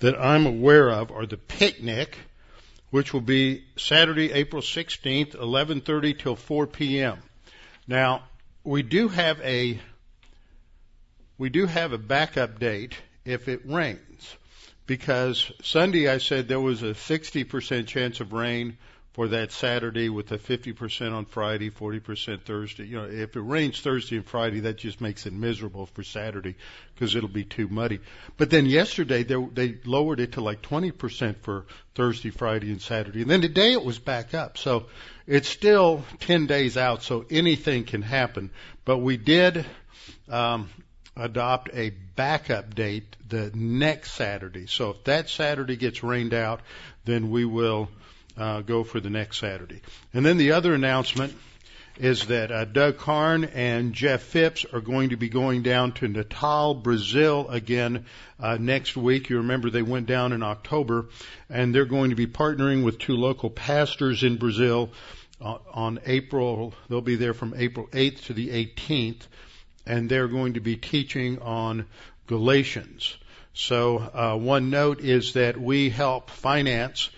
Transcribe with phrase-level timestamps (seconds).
[0.00, 2.16] that I'm aware of are the picnic,
[2.90, 7.18] which will be Saturday, April 16th, 11:30 till 4 p.m.
[7.86, 8.24] Now,
[8.62, 9.80] we do have a
[11.38, 12.94] we do have a backup date
[13.24, 14.36] if it rains
[14.86, 18.76] because Sunday I said there was a 60% chance of rain
[19.12, 22.84] for that Saturday with a 50% on Friday, 40% Thursday.
[22.84, 26.54] You know, if it rains Thursday and Friday, that just makes it miserable for Saturday
[26.94, 27.98] because it'll be too muddy.
[28.36, 33.22] But then yesterday they, they lowered it to like 20% for Thursday, Friday, and Saturday.
[33.22, 34.58] And then today it was back up.
[34.58, 34.86] So
[35.26, 38.50] it's still 10 days out, so anything can happen.
[38.84, 39.66] But we did,
[40.28, 40.68] um,
[41.16, 44.66] adopt a backup date the next Saturday.
[44.66, 46.60] So if that Saturday gets rained out,
[47.04, 47.88] then we will
[48.40, 49.82] uh, go for the next Saturday.
[50.14, 51.34] And then the other announcement
[51.98, 56.08] is that uh, Doug Karn and Jeff Phipps are going to be going down to
[56.08, 58.06] Natal, Brazil again
[58.38, 59.28] uh, next week.
[59.28, 61.10] You remember they went down in October,
[61.50, 64.90] and they're going to be partnering with two local pastors in Brazil
[65.42, 66.72] uh, on April.
[66.88, 69.26] They'll be there from April 8th to the 18th,
[69.86, 71.84] and they're going to be teaching on
[72.26, 73.18] Galatians.
[73.52, 77.10] So uh, one note is that we help finance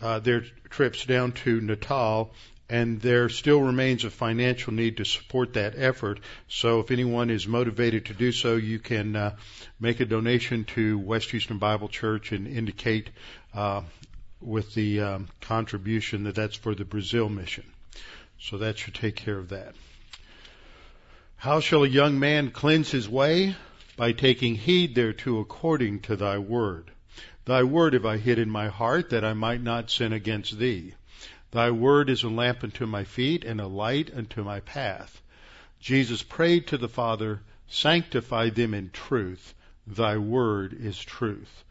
[0.00, 2.32] uh, their trips down to Natal,
[2.68, 6.20] and there still remains a financial need to support that effort.
[6.48, 9.36] So if anyone is motivated to do so, you can uh,
[9.80, 13.10] make a donation to West Houston Bible Church and indicate
[13.52, 13.82] uh,
[14.40, 17.64] with the um, contribution that that's for the Brazil mission.
[18.38, 19.74] So that should take care of that.
[21.36, 23.56] How shall a young man cleanse his way?
[23.96, 26.90] By taking heed thereto according to thy word.
[27.46, 30.94] Thy word have I hid in my heart that I might not sin against thee.
[31.52, 35.22] Thy word is a lamp unto my feet and a light unto my path.
[35.80, 39.54] Jesus prayed to the Father, sanctify them in truth.
[39.86, 41.64] Thy word is truth.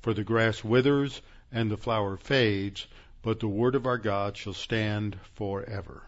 [0.00, 2.86] For the grass withers and the flower fades,
[3.22, 6.04] but the word of our God shall stand forever.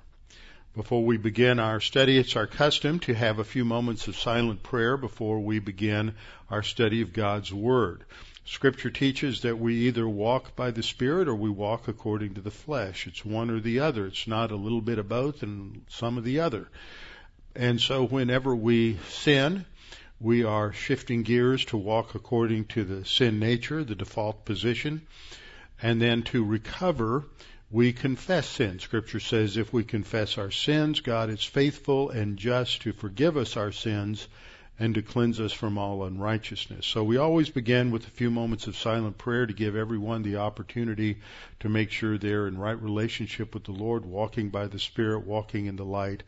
[0.77, 4.63] Before we begin our study, it's our custom to have a few moments of silent
[4.63, 6.15] prayer before we begin
[6.49, 8.05] our study of God's Word.
[8.51, 12.51] Scripture teaches that we either walk by the Spirit or we walk according to the
[12.51, 13.07] flesh.
[13.07, 14.07] It's one or the other.
[14.07, 16.67] It's not a little bit of both and some of the other.
[17.55, 19.67] And so whenever we sin,
[20.19, 25.07] we are shifting gears to walk according to the sin nature, the default position.
[25.83, 27.27] And then to recover,
[27.71, 28.79] we confess sin.
[28.79, 33.59] Scripture says if we confess our sins, God is faithful and just to forgive us
[33.59, 34.27] our sins
[34.79, 36.87] and to cleanse us from all unrighteousness.
[36.87, 40.37] So we always begin with a few moments of silent prayer to give everyone the
[40.37, 41.19] opportunity
[41.61, 45.67] to make sure they're in right relationship with the Lord, walking by the Spirit, walking
[45.67, 46.23] in the light.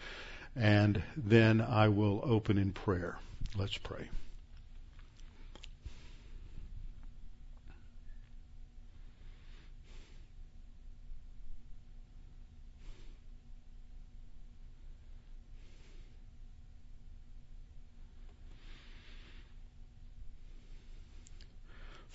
[0.57, 3.17] And then I will open in prayer.
[3.57, 4.09] Let's pray.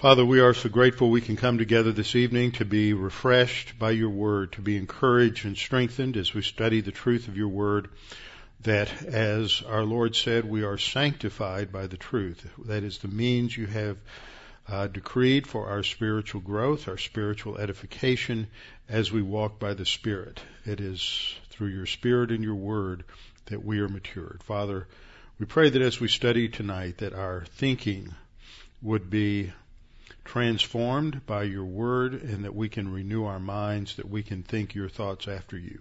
[0.06, 3.90] Father, we are so grateful we can come together this evening to be refreshed by
[3.90, 7.90] your word, to be encouraged and strengthened as we study the truth of your word,
[8.62, 12.48] that as our Lord said, we are sanctified by the truth.
[12.66, 13.98] That is the means you have
[14.68, 18.46] uh, decreed for our spiritual growth, our spiritual edification
[18.88, 20.40] as we walk by the Spirit.
[20.66, 23.06] It is through your Spirit and your word
[23.48, 24.44] that we are matured.
[24.44, 24.88] Father,
[25.40, 28.14] we pray that as we study tonight that our thinking
[28.84, 29.52] would be
[30.26, 34.76] transformed by your word and that we can renew our minds, that we can think
[34.76, 35.80] your thoughts after you,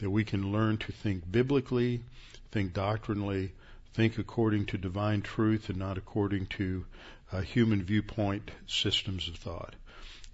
[0.00, 2.02] that we can learn to think biblically,
[2.50, 3.52] think doctrinally,
[3.94, 6.84] think according to divine truth and not according to
[7.32, 9.74] uh, human viewpoint systems of thought.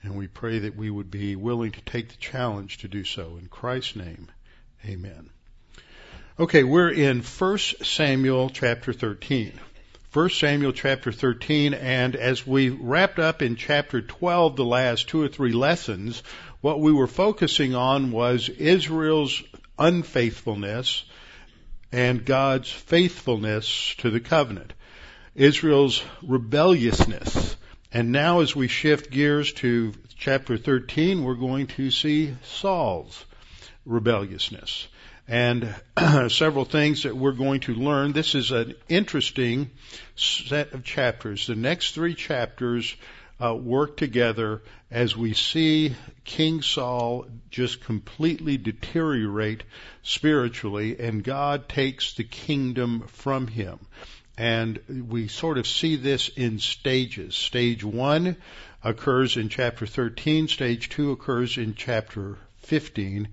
[0.02, 3.36] And we pray that we would be willing to take the challenge to do so.
[3.38, 4.28] In Christ's name,
[4.86, 5.28] amen.
[6.38, 9.52] Okay, we're in 1 Samuel chapter 13.
[10.12, 15.22] 1 Samuel chapter 13, and as we wrapped up in chapter 12 the last two
[15.22, 16.24] or three lessons,
[16.60, 19.40] what we were focusing on was Israel's
[19.78, 21.04] unfaithfulness
[21.92, 24.72] and God's faithfulness to the covenant.
[25.36, 27.54] Israel's rebelliousness.
[27.92, 33.24] And now as we shift gears to chapter 13, we're going to see Saul's
[33.86, 34.88] rebelliousness
[35.30, 35.72] and
[36.28, 38.12] several things that we're going to learn.
[38.12, 39.70] This is an interesting
[40.16, 41.46] set of chapters.
[41.46, 42.96] The next three chapters
[43.40, 44.60] uh, work together
[44.90, 45.94] as we see
[46.24, 49.62] King Saul just completely deteriorate
[50.02, 53.78] spiritually, and God takes the kingdom from him.
[54.36, 57.36] And we sort of see this in stages.
[57.36, 58.36] Stage one
[58.82, 63.28] occurs in chapter 13, stage two occurs in chapter 15,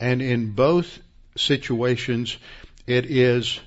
[0.00, 1.00] and in both
[1.36, 2.36] situations,
[2.86, 3.60] it is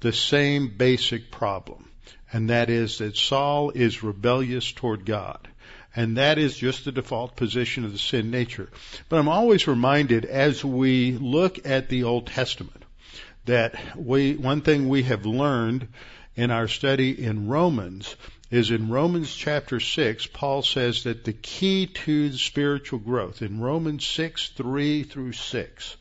[0.00, 1.88] the same basic problem,
[2.32, 5.48] and that is that Saul is rebellious toward God.
[5.96, 8.68] And that is just the default position of the sin nature.
[9.08, 12.84] But I'm always reminded as we look at the Old Testament
[13.46, 15.88] that we, one thing we have learned
[16.36, 18.14] in our study in Romans
[18.50, 24.06] is in Romans chapter 6, Paul says that the key to spiritual growth in Romans
[24.06, 25.96] 6, 3 through 6,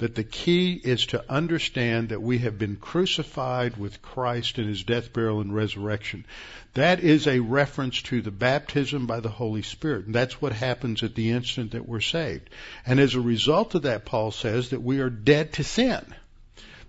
[0.00, 4.82] that the key is to understand that we have been crucified with Christ in his
[4.82, 6.24] death, burial, and resurrection.
[6.72, 10.06] That is a reference to the baptism by the Holy Spirit.
[10.06, 12.48] And that's what happens at the instant that we're saved.
[12.86, 16.02] And as a result of that, Paul says that we are dead to sin.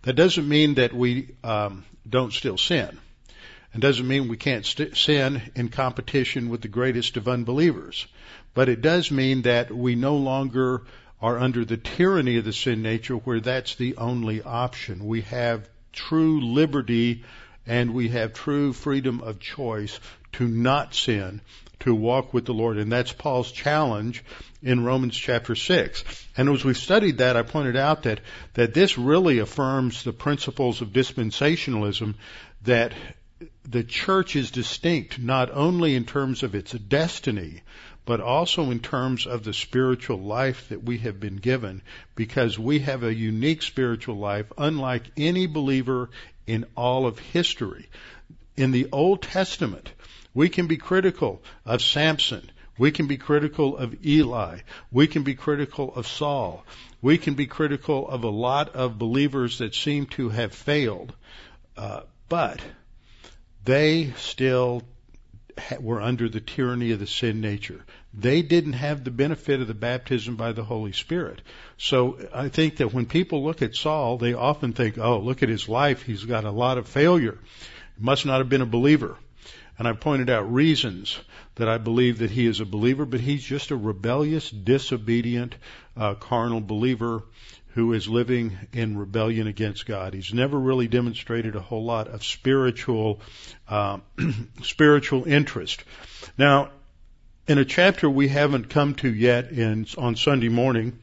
[0.03, 2.97] That doesn't mean that we um, don't still sin.
[3.75, 8.07] It doesn't mean we can't st- sin in competition with the greatest of unbelievers.
[8.53, 10.83] But it does mean that we no longer
[11.21, 15.06] are under the tyranny of the sin nature where that's the only option.
[15.06, 17.23] We have true liberty
[17.68, 20.00] and we have true freedom of choice
[20.33, 21.41] to not sin,
[21.81, 22.77] to walk with the Lord.
[22.77, 24.23] And that's Paul's challenge
[24.63, 26.03] in Romans chapter 6.
[26.38, 28.21] And as we've studied that, I pointed out that,
[28.53, 32.15] that this really affirms the principles of dispensationalism
[32.63, 32.94] that
[33.65, 37.62] the church is distinct not only in terms of its destiny,
[38.06, 41.81] but also in terms of the spiritual life that we have been given
[42.15, 46.09] because we have a unique spiritual life unlike any believer
[46.48, 47.88] in all of history.
[48.57, 49.92] In the Old Testament,
[50.33, 52.50] we can be critical of Samson.
[52.77, 54.59] We can be critical of Eli.
[54.92, 56.65] We can be critical of Saul.
[57.01, 61.13] We can be critical of a lot of believers that seem to have failed.
[61.77, 62.59] Uh, but
[63.63, 64.83] they still
[65.80, 67.83] were under the tyranny of the sin nature.
[68.13, 71.42] They didn't have the benefit of the baptism by the Holy Spirit.
[71.77, 75.50] So I think that when people look at Saul, they often think, oh, look at
[75.50, 76.03] his life.
[76.03, 77.38] He's got a lot of failure.
[77.98, 79.18] He must not have been a believer.
[79.77, 81.18] And I pointed out reasons
[81.56, 85.56] that I believe that he is a believer, but he's just a rebellious, disobedient,
[85.97, 87.24] uh, carnal believer
[87.73, 90.13] who is living in rebellion against God.
[90.13, 93.21] He's never really demonstrated a whole lot of spiritual,
[93.69, 94.00] uh,
[94.63, 95.83] spiritual interest.
[96.38, 96.71] Now,
[97.47, 101.00] in a chapter we haven't come to yet in, on Sunday morning,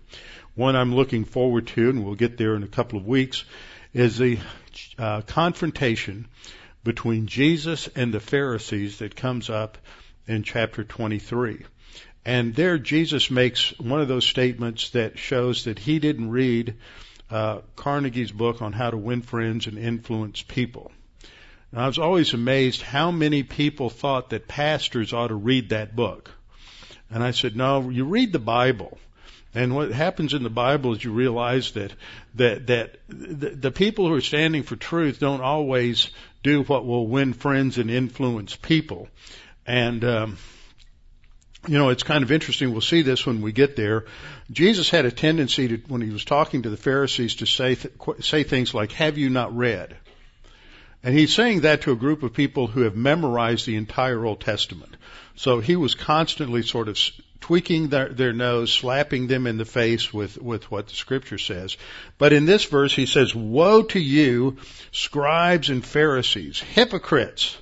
[0.55, 3.44] one I'm looking forward to, and we'll get there in a couple of weeks,
[3.94, 4.38] is the
[4.99, 6.29] uh, confrontation
[6.85, 9.79] between Jesus and the Pharisees that comes up
[10.26, 11.65] in chapter 23.
[12.25, 16.76] And there Jesus makes one of those statements that shows that he didn't read
[17.31, 20.93] uh, Carnegie's book on how to win friends and influence people.
[21.70, 25.94] And I was always amazed how many people thought that pastors ought to read that
[25.94, 26.31] book.
[27.11, 28.99] And I said, no, you read the Bible.
[29.55, 31.93] And what happens in the Bible is you realize that
[32.35, 36.11] that that the, the people who are standing for truth don't always
[36.43, 39.09] do what will win friends and influence people.
[39.67, 40.38] And um,
[41.66, 42.72] you know, it's kind of interesting.
[42.72, 44.05] We'll see this when we get there.
[44.50, 47.94] Jesus had a tendency to, when he was talking to the Pharisees, to say th-
[48.20, 49.96] say things like, "Have you not read?"
[51.02, 54.40] And he's saying that to a group of people who have memorized the entire Old
[54.40, 54.96] Testament.
[55.37, 56.99] So he was constantly sort of
[57.41, 61.77] tweaking their, their nose, slapping them in the face with, with what the scripture says.
[62.19, 64.56] But in this verse, he says, Woe to you,
[64.91, 67.56] scribes and Pharisees, hypocrites!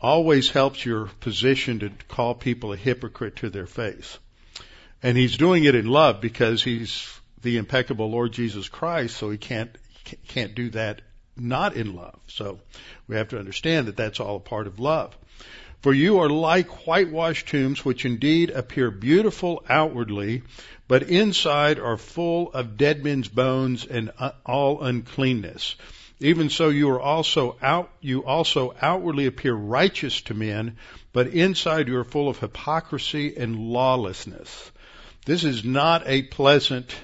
[0.00, 4.18] Always helps your position to call people a hypocrite to their face.
[5.02, 7.08] And he's doing it in love because he's
[7.42, 9.70] the impeccable Lord Jesus Christ, so he can't
[10.28, 11.02] can't do that
[11.36, 12.18] not in love.
[12.28, 12.60] So
[13.08, 15.16] we have to understand that that's all a part of love.
[15.80, 20.42] For you are like whitewashed tombs, which indeed appear beautiful outwardly,
[20.88, 25.76] but inside are full of dead men's bones and uh, all uncleanness.
[26.20, 30.76] Even so, you are also out, you also outwardly appear righteous to men,
[31.12, 34.70] but inside you are full of hypocrisy and lawlessness.
[35.26, 36.94] This is not a pleasant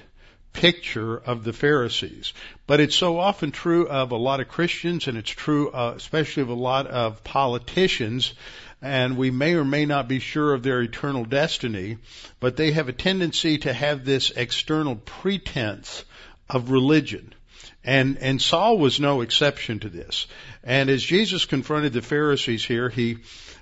[0.53, 2.33] picture of the Pharisees.
[2.67, 6.43] But it's so often true of a lot of Christians and it's true uh, especially
[6.43, 8.33] of a lot of politicians
[8.81, 11.97] and we may or may not be sure of their eternal destiny,
[12.39, 16.03] but they have a tendency to have this external pretense
[16.49, 17.33] of religion.
[17.83, 20.27] And, and Saul was no exception to this.
[20.63, 23.17] And as Jesus confronted the Pharisees here, he,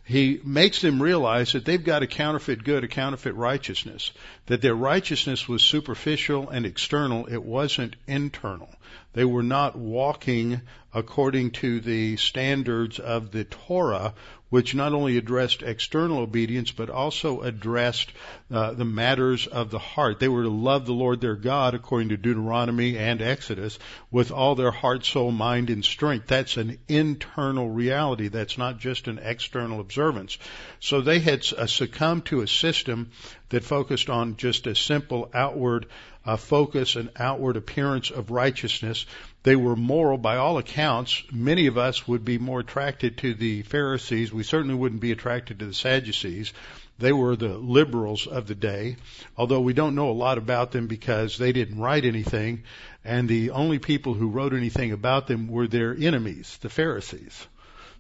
[0.06, 4.12] he makes them realize that they've got a counterfeit good, a counterfeit righteousness,
[4.48, 8.70] that their righteousness was superficial and external, it wasn't internal.
[9.14, 10.62] They were not walking
[10.94, 14.14] according to the standards of the Torah,
[14.52, 18.12] which not only addressed external obedience, but also addressed
[18.52, 20.20] uh, the matters of the heart.
[20.20, 23.80] They were to love the Lord their God, according to Deuteronomy and Exodus,
[24.12, 26.28] with all their heart, soul, mind, and strength.
[26.28, 28.28] That's an internal reality.
[28.28, 30.38] That's not just an external observance.
[30.82, 33.12] So they had uh, succumbed to a system
[33.50, 35.86] that focused on just a simple outward
[36.26, 39.06] uh, focus and outward appearance of righteousness.
[39.44, 41.24] They were moral by all accounts.
[41.32, 44.32] Many of us would be more attracted to the Pharisees.
[44.32, 46.54] We certainly wouldn't be attracted to the Sadducees.
[47.00, 48.98] They were the liberals of the day,
[49.36, 52.64] although we don't know a lot about them because they didn't write anything,
[53.04, 57.48] and the only people who wrote anything about them were their enemies, the Pharisees.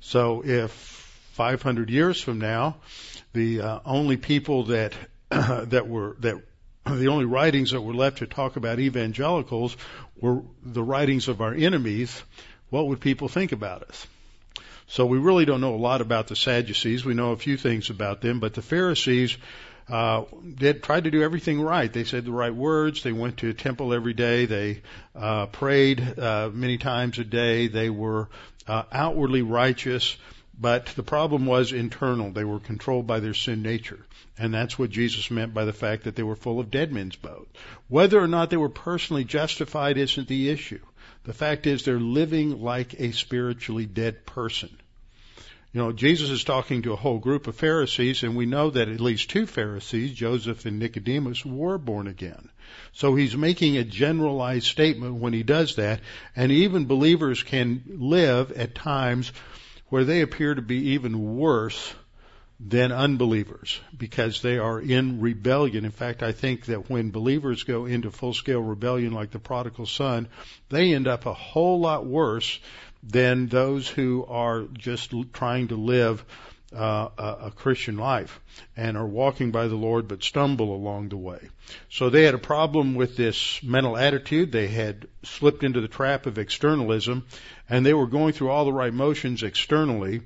[0.02, 0.72] So if
[1.34, 2.78] 500 years from now,
[3.34, 4.94] the uh, only people that
[5.30, 6.44] that were that
[6.86, 9.78] the only writings that were left to talk about evangelicals
[10.22, 12.24] were the writings of our enemies,
[12.70, 14.08] what would people think about us?
[14.88, 17.06] So we really don't know a lot about the Sadducees.
[17.06, 19.38] We know a few things about them, but the Pharisees
[19.90, 20.24] uh,
[20.56, 21.92] did tried to do everything right.
[21.92, 23.04] They said the right words.
[23.04, 24.46] They went to a temple every day.
[24.46, 24.82] They
[25.16, 27.68] uh, prayed uh, many times a day.
[27.68, 28.30] They were
[28.68, 30.16] uh, outwardly righteous,
[30.62, 32.32] but the problem was internal.
[32.32, 34.06] They were controlled by their sin nature.
[34.38, 37.16] And that's what Jesus meant by the fact that they were full of dead men's
[37.16, 37.48] bones.
[37.88, 40.80] Whether or not they were personally justified isn't the issue.
[41.24, 44.70] The fact is they're living like a spiritually dead person.
[45.74, 48.90] You know, Jesus is talking to a whole group of Pharisees, and we know that
[48.90, 52.50] at least two Pharisees, Joseph and Nicodemus, were born again.
[52.92, 56.02] So he's making a generalized statement when he does that,
[56.36, 59.32] and even believers can live at times
[59.92, 61.94] where they appear to be even worse
[62.62, 65.84] than unbelievers because they are in rebellion.
[65.84, 69.86] In fact, I think that when believers go into full scale rebellion like the prodigal
[69.86, 70.30] son,
[70.70, 72.58] they end up a whole lot worse
[73.04, 76.24] than those who are just trying to live
[76.74, 78.40] uh, a, Christian life
[78.78, 81.50] and are walking by the Lord but stumble along the way.
[81.90, 84.54] So they had a problem with this mental attitude.
[84.54, 87.26] They had slipped into the trap of externalism
[87.72, 90.22] and they were going through all the right motions externally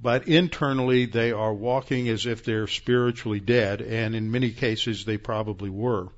[0.00, 5.18] but internally they are walking as if they're spiritually dead, and in many cases they
[5.18, 6.08] probably were.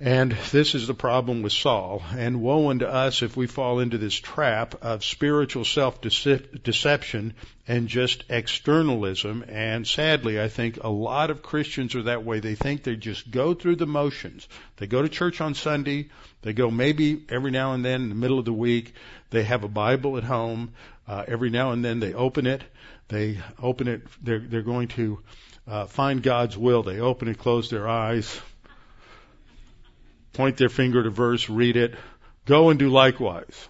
[0.00, 2.04] And this is the problem with Saul.
[2.16, 7.34] And woe unto us if we fall into this trap of spiritual self-deception
[7.66, 9.44] and just externalism.
[9.48, 12.38] And sadly, I think a lot of Christians are that way.
[12.38, 14.46] They think they just go through the motions.
[14.76, 16.10] They go to church on Sunday.
[16.42, 18.94] They go maybe every now and then in the middle of the week.
[19.30, 20.72] They have a Bible at home.
[21.06, 22.62] Uh, every now and then they open it.
[23.08, 24.02] They open it.
[24.22, 25.20] They're, they're going to
[25.66, 26.82] uh, find God's will.
[26.82, 28.40] They open it, close their eyes,
[30.32, 31.94] point their finger to verse, read it,
[32.44, 33.68] go and do likewise.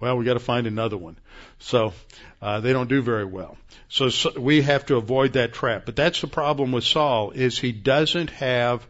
[0.00, 1.16] Well, we got to find another one.
[1.60, 1.92] So
[2.40, 3.56] uh, they don't do very well.
[3.88, 5.84] So, so we have to avoid that trap.
[5.86, 8.84] But that's the problem with Saul is he doesn't have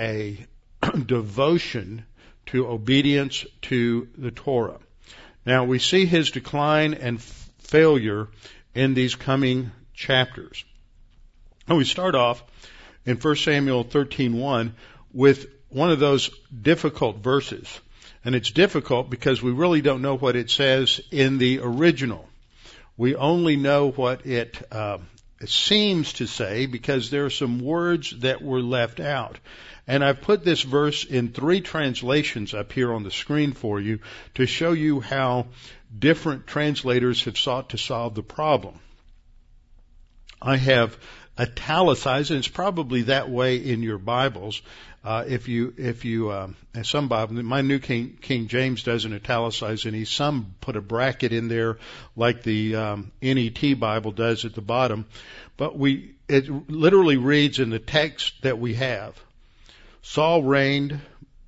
[0.00, 0.38] a
[1.06, 2.06] devotion
[2.48, 4.78] to obedience to the Torah.
[5.46, 8.28] Now we see his decline and failure
[8.74, 10.64] in these coming chapters.
[11.66, 12.42] And we start off
[13.04, 14.74] in 1 Samuel 13:1
[15.12, 16.30] with one of those
[16.62, 17.66] difficult verses.
[18.24, 22.28] And it's difficult because we really don't know what it says in the original.
[22.96, 24.98] We only know what it, uh,
[25.40, 29.38] it seems to say because there are some words that were left out.
[29.86, 34.00] And I've put this verse in three translations up here on the screen for you
[34.34, 35.46] to show you how
[35.96, 38.78] different translators have sought to solve the problem.
[40.42, 40.98] I have
[41.38, 44.60] italicized, and it's probably that way in your Bibles.
[45.04, 49.86] Uh, if you, if you, um, some Bible, my New King, King James doesn't italicize
[49.86, 50.04] any.
[50.04, 51.78] Some put a bracket in there,
[52.16, 55.06] like the um, NET Bible does at the bottom.
[55.56, 59.18] But we, it literally reads in the text that we have.
[60.02, 61.00] Saul reigned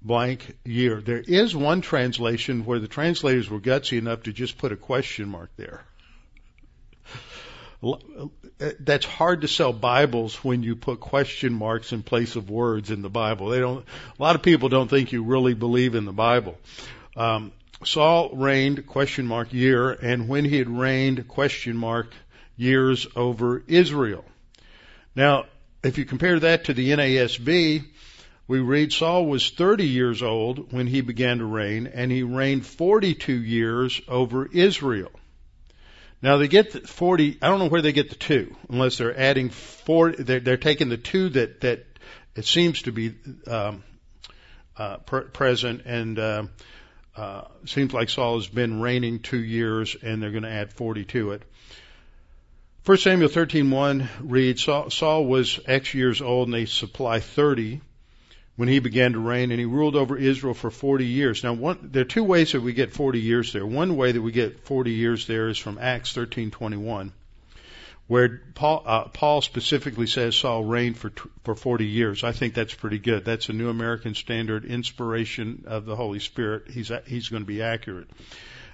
[0.03, 1.01] blank year.
[1.01, 5.29] There is one translation where the translators were gutsy enough to just put a question
[5.29, 5.85] mark there.
[8.59, 13.01] That's hard to sell Bibles when you put question marks in place of words in
[13.01, 13.49] the Bible.
[13.49, 13.87] They don't.
[14.19, 16.59] A lot of people don't think you really believe in the Bible.
[17.17, 17.53] Um,
[17.85, 22.13] Saul reigned question mark year, and when he had reigned question mark
[22.57, 24.25] years over Israel.
[25.17, 25.47] Now,
[25.83, 27.85] if you compare that to the NASB,
[28.47, 32.67] we read Saul was 30 years old when he began to reign, and he reigned
[32.67, 35.11] 42 years over Israel.
[36.23, 37.39] Now they get the 40.
[37.41, 40.23] I don't know where they get the two, unless they're adding 40.
[40.23, 41.87] They're, they're taking the two that that
[42.37, 43.15] it seems to be
[43.47, 43.83] um,
[44.77, 46.45] uh, pre- present, and uh,
[47.17, 51.05] uh, seems like Saul has been reigning two years, and they're going to add 40
[51.07, 51.43] to it.
[52.85, 57.81] 1 Samuel 13:1 reads Saul, Saul was X years old, and they supply 30
[58.61, 61.43] when he began to reign, and he ruled over Israel for 40 years.
[61.43, 63.65] Now, one, there are two ways that we get 40 years there.
[63.65, 67.13] One way that we get 40 years there is from Acts 13:21,
[68.07, 71.11] where Paul, uh, Paul specifically says Saul reigned for
[71.43, 72.23] for 40 years.
[72.23, 73.25] I think that's pretty good.
[73.25, 76.69] That's a New American Standard inspiration of the Holy Spirit.
[76.71, 78.11] He's he's going to be accurate.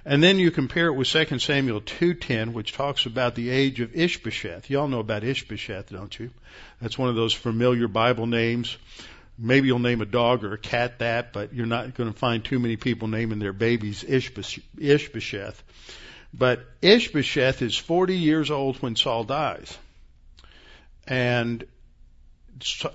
[0.03, 3.95] And then you compare it with 2 Samuel 2:10, which talks about the age of
[3.95, 4.69] Ishbosheth.
[4.69, 6.31] You all know about Ishbosheth, don't you?
[6.81, 8.77] That's one of those familiar Bible names
[9.37, 12.43] Maybe you'll name a dog or a cat that, but you're not going to find
[12.43, 15.63] too many people naming their babies Ishbosheth.
[16.33, 19.77] But Ishbosheth is 40 years old when Saul dies.
[21.07, 21.65] And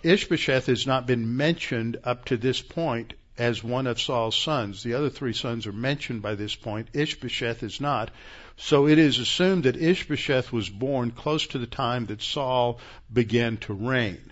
[0.02, 4.82] Ishbosheth has not been mentioned up to this point as one of Saul's sons.
[4.82, 6.88] The other three sons are mentioned by this point.
[6.92, 8.10] Ishbosheth is not.
[8.56, 12.80] So it is assumed that Ishbosheth was born close to the time that Saul
[13.12, 14.31] began to reign.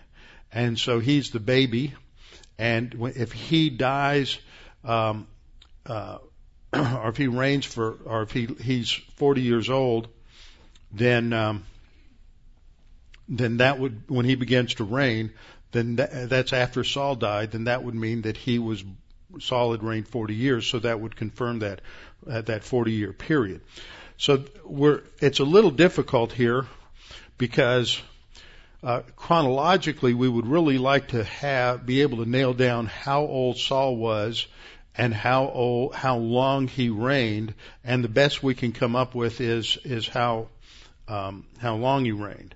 [0.53, 1.95] And so he's the baby.
[2.59, 4.39] And if he dies,
[4.85, 5.27] um,
[5.87, 6.19] uh,
[6.73, 10.09] or if he reigns for, or if he he's 40 years old,
[10.93, 11.65] then um,
[13.29, 15.33] then that would when he begins to reign,
[15.73, 17.53] then that, that's after Saul died.
[17.53, 18.85] Then that would mean that he was
[19.39, 21.81] Saul had reigned 40 years, so that would confirm that
[22.29, 23.61] uh, that 40 year period.
[24.17, 26.67] So we're it's a little difficult here
[27.39, 28.03] because
[28.83, 33.59] uh, chronologically, we would really like to have be able to nail down how old
[33.59, 34.47] Saul was
[34.97, 39.41] and how old, how long he reigned, and the best we can come up with
[39.41, 40.49] is is how
[41.09, 42.55] um, how long he reigned.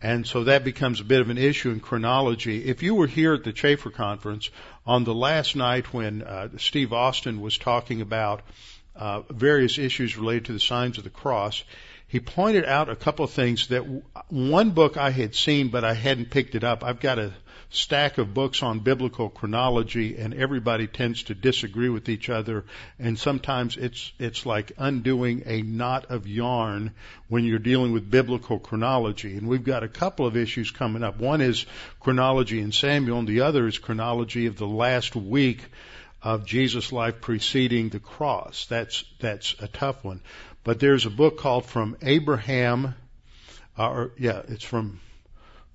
[0.00, 2.64] And so that becomes a bit of an issue in chronology.
[2.66, 4.50] If you were here at the Chafer conference
[4.86, 8.42] on the last night when uh, Steve Austin was talking about
[8.94, 11.64] uh, various issues related to the signs of the cross,
[12.06, 13.82] he pointed out a couple of things that
[14.28, 16.84] one book I had seen, but I hadn't picked it up.
[16.84, 17.32] I've got a
[17.74, 22.64] stack of books on biblical chronology and everybody tends to disagree with each other
[23.00, 26.92] and sometimes it's it's like undoing a knot of yarn
[27.28, 31.18] when you're dealing with biblical chronology and we've got a couple of issues coming up
[31.18, 31.66] one is
[31.98, 35.64] chronology in Samuel and the other is chronology of the last week
[36.24, 40.20] of Jesus' life preceding the cross that's that's a tough one
[40.64, 42.94] but there's a book called From Abraham,
[43.78, 45.00] uh, or yeah, it's from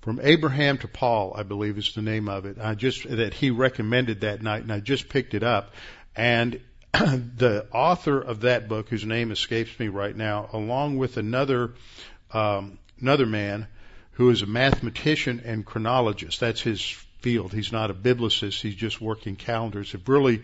[0.02, 2.58] from Abraham to Paul, I believe is the name of it.
[2.60, 5.74] I just that he recommended that night, and I just picked it up.
[6.16, 6.60] And
[6.92, 11.74] the author of that book, whose name escapes me right now, along with another
[12.32, 13.68] um, another man
[14.12, 16.40] who is a mathematician and chronologist.
[16.40, 17.52] That's his field.
[17.52, 18.60] He's not a biblicist.
[18.60, 19.92] He's just working calendars.
[19.92, 20.42] Have really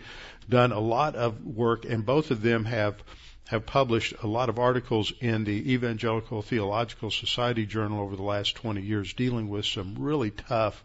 [0.49, 3.01] done a lot of work, and both of them have
[3.47, 8.55] have published a lot of articles in the Evangelical Theological Society Journal over the last
[8.55, 10.83] 20 years dealing with some really tough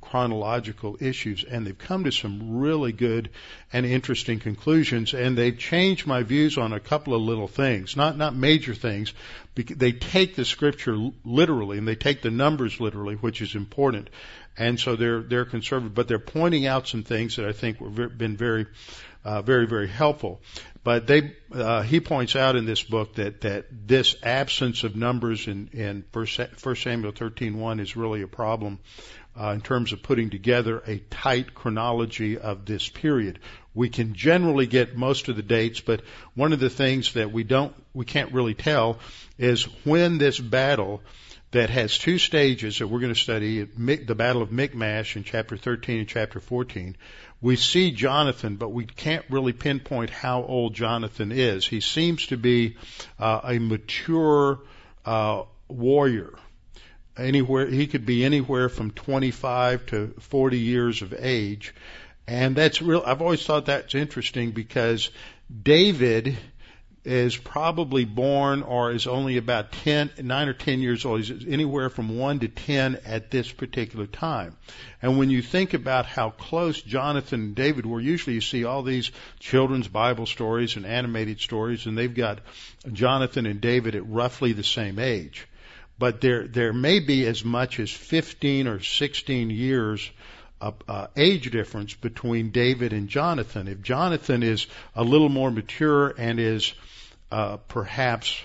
[0.00, 3.28] chronological issues and they've come to some really good
[3.72, 8.16] and interesting conclusions and they've changed my views on a couple of little things not
[8.16, 9.12] not major things
[9.54, 14.08] they take the scripture literally and they take the numbers literally which is important
[14.58, 18.18] and so they're they're conservative but they're pointing out some things that I think have
[18.18, 18.66] been very
[19.24, 20.40] uh, very very helpful
[20.88, 25.46] but they, uh, he points out in this book that, that this absence of numbers
[25.46, 28.78] in, in 1 Samuel 13.1 is really a problem
[29.38, 33.38] uh, in terms of putting together a tight chronology of this period.
[33.74, 36.00] We can generally get most of the dates, but
[36.34, 38.98] one of the things that we don't, we can't really tell
[39.36, 41.02] is when this battle
[41.50, 45.56] that has two stages that we're going to study, the Battle of Michmash in chapter
[45.56, 46.96] 13 and chapter 14,
[47.40, 51.66] we see Jonathan, but we can't really pinpoint how old Jonathan is.
[51.66, 52.76] He seems to be
[53.18, 54.60] uh, a mature
[55.06, 56.34] uh, warrior.
[57.16, 61.74] Anywhere he could be anywhere from 25 to 40 years of age,
[62.28, 63.02] and that's real.
[63.04, 65.10] I've always thought that's interesting because
[65.62, 66.36] David
[67.08, 71.22] is probably born or is only about 10, 9 or 10 years old.
[71.22, 74.56] He's anywhere from 1 to 10 at this particular time.
[75.00, 78.82] And when you think about how close Jonathan and David were, usually you see all
[78.82, 82.40] these children's Bible stories and animated stories, and they've got
[82.92, 85.48] Jonathan and David at roughly the same age.
[85.98, 90.10] But there, there may be as much as 15 or 16 years
[90.60, 93.66] uh, age difference between David and Jonathan.
[93.68, 96.74] If Jonathan is a little more mature and is
[97.68, 98.36] perhaps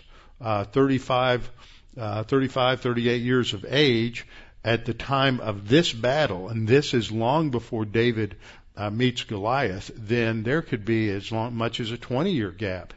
[0.41, 1.49] uh, 35,
[1.97, 4.25] uh, 35, 38 years of age
[4.63, 8.35] at the time of this battle, and this is long before David
[8.75, 12.93] uh, meets Goliath, then there could be as long, much as a 20 year gap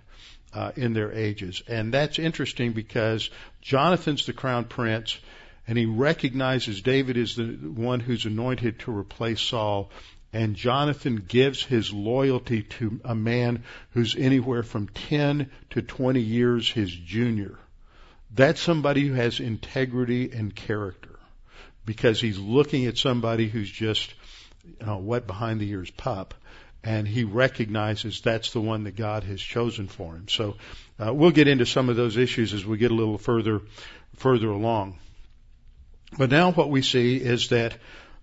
[0.52, 1.62] uh, in their ages.
[1.68, 5.18] And that's interesting because Jonathan's the crown prince,
[5.68, 9.90] and he recognizes David is the one who's anointed to replace Saul.
[10.32, 16.70] And Jonathan gives his loyalty to a man who's anywhere from 10 to 20 years
[16.70, 17.58] his junior.
[18.34, 21.18] That's somebody who has integrity and character
[21.86, 24.12] because he's looking at somebody who's just
[24.64, 26.34] you know, wet behind the ears pup
[26.86, 30.28] and he recognizes that's the one that God has chosen for him.
[30.28, 30.56] So
[31.04, 33.60] uh, we'll get into some of those issues as we get a little further
[34.14, 34.98] further along.
[36.16, 37.76] But now what we see is that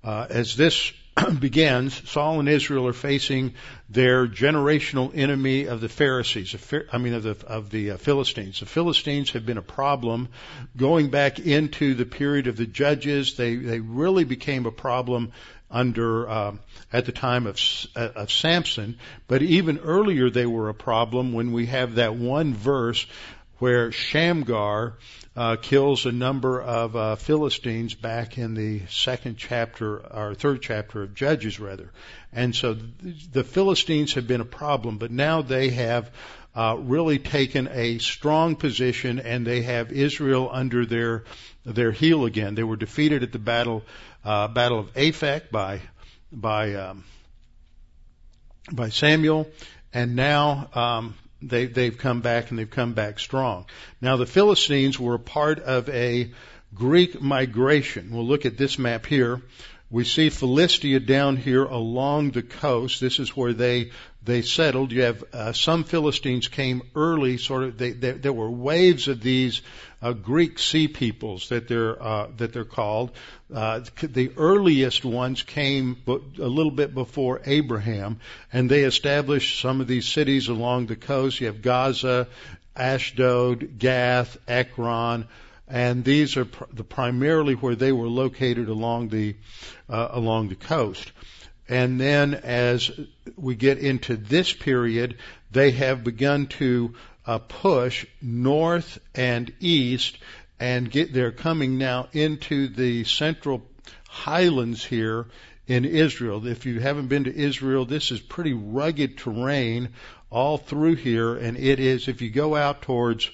[0.03, 0.93] uh, as this
[1.39, 3.53] begins, Saul and Israel are facing
[3.89, 6.55] their generational enemy of the Pharisees.
[6.91, 8.59] I mean, of the of the uh, Philistines.
[8.59, 10.29] The Philistines have been a problem
[10.75, 13.35] going back into the period of the judges.
[13.35, 15.33] They they really became a problem
[15.69, 16.55] under uh,
[16.91, 17.59] at the time of
[17.95, 18.97] uh, of Samson,
[19.27, 23.05] but even earlier they were a problem when we have that one verse
[23.59, 24.95] where Shamgar
[25.35, 31.01] uh, kills a number of uh, Philistines back in the second chapter or third chapter
[31.01, 31.89] of Judges, rather.
[32.31, 32.73] And so
[33.31, 36.11] the Philistines have been a problem, but now they have
[36.55, 41.23] uh, really taken a strong position, and they have Israel under their
[41.65, 42.53] their heel again.
[42.55, 43.83] They were defeated at the battle
[44.23, 45.81] uh, battle of Aphek by
[46.31, 47.05] by um,
[48.71, 49.47] by Samuel,
[49.93, 51.15] and now um,
[51.49, 53.65] they they've come back and they've come back strong.
[54.01, 56.31] Now the Philistines were part of a
[56.73, 58.09] Greek migration.
[58.11, 59.41] We'll look at this map here.
[59.89, 62.99] We see Philistia down here along the coast.
[62.99, 63.91] This is where they
[64.25, 64.91] they settled.
[64.91, 67.77] You have uh, some Philistines came early, sort of.
[67.77, 69.61] They, they, there were waves of these
[70.01, 73.11] uh, Greek sea peoples that they're uh, that they're called.
[73.53, 78.19] Uh, the earliest ones came a little bit before Abraham,
[78.51, 81.39] and they established some of these cities along the coast.
[81.39, 82.27] You have Gaza,
[82.75, 85.27] Ashdod, Gath, Ekron,
[85.67, 89.35] and these are pr- the primarily where they were located along the
[89.89, 91.11] uh, along the coast.
[91.69, 92.91] And then as
[93.35, 95.17] we get into this period,
[95.51, 96.95] they have begun to
[97.25, 100.17] uh, push north and east
[100.59, 103.63] and get, they're coming now into the central
[104.07, 105.27] highlands here
[105.67, 106.45] in Israel.
[106.45, 109.89] If you haven't been to Israel, this is pretty rugged terrain
[110.29, 113.29] all through here, and it is, if you go out towards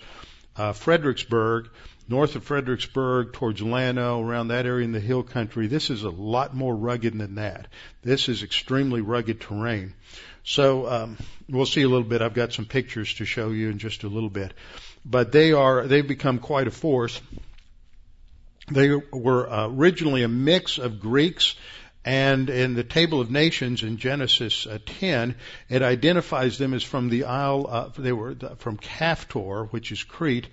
[0.55, 1.69] uh, Fredericksburg,
[2.09, 6.09] north of Fredericksburg towards Llano, around that area in the hill country, this is a
[6.09, 7.67] lot more rugged than that.
[8.01, 9.93] This is extremely rugged terrain.
[10.43, 11.17] So um,
[11.47, 12.21] we'll see a little bit.
[12.21, 14.53] I've got some pictures to show you in just a little bit.
[15.05, 17.21] But they are they've become quite a force.
[18.71, 21.55] They were uh, originally a mix of Greeks
[22.05, 25.35] and in the Table of Nations in Genesis uh, 10,
[25.67, 30.47] it identifies them as from the Isle, uh, they were from Caphtor, which is Crete,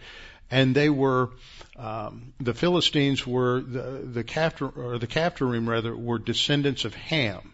[0.51, 1.31] and they were
[1.77, 7.53] um, the Philistines were the the Caphtor, or the Caphtorim rather were descendants of Ham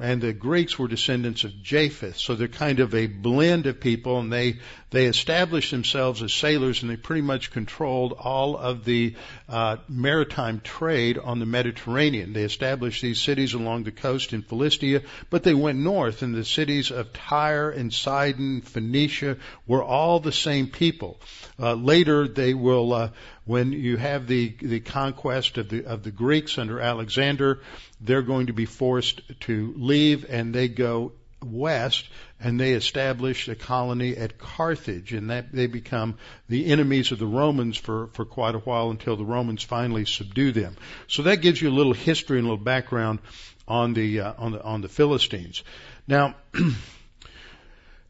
[0.00, 4.18] and the Greeks were descendants of Japheth, so they're kind of a blend of people,
[4.18, 4.58] and they
[4.90, 9.14] they established themselves as sailors, and they pretty much controlled all of the
[9.48, 12.32] uh, maritime trade on the Mediterranean.
[12.32, 16.44] They established these cities along the coast in Philistia, but they went north, and the
[16.44, 21.20] cities of Tyre and Sidon, Phoenicia, were all the same people.
[21.58, 22.92] Uh, later, they will.
[22.92, 23.10] Uh,
[23.46, 27.60] when you have the the conquest of the of the Greeks under Alexander,
[28.00, 32.08] they're going to be forced to leave and they go west
[32.40, 37.26] and they establish a colony at Carthage and that they become the enemies of the
[37.26, 40.76] Romans for, for quite a while until the Romans finally subdue them.
[41.06, 43.20] So that gives you a little history and a little background
[43.68, 45.62] on the uh, on the on the Philistines.
[46.06, 46.34] Now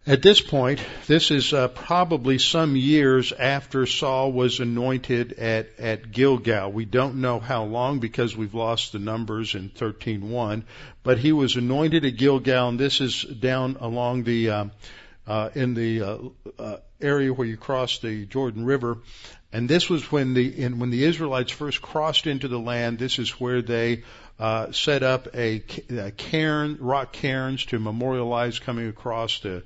[0.08, 6.12] At this point, this is uh, probably some years after Saul was anointed at, at
[6.12, 6.70] Gilgal.
[6.70, 10.62] We don't know how long because we've lost the numbers in 13.1,
[11.02, 14.64] but he was anointed at Gilgal, and this is down along the, uh,
[15.26, 16.18] uh, in the uh,
[16.56, 18.98] uh, area where you cross the Jordan River.
[19.52, 23.18] And this was when the, in, when the Israelites first crossed into the land, this
[23.18, 24.04] is where they
[24.38, 29.64] uh, set up a, a cairn, rock cairns to memorialize coming across the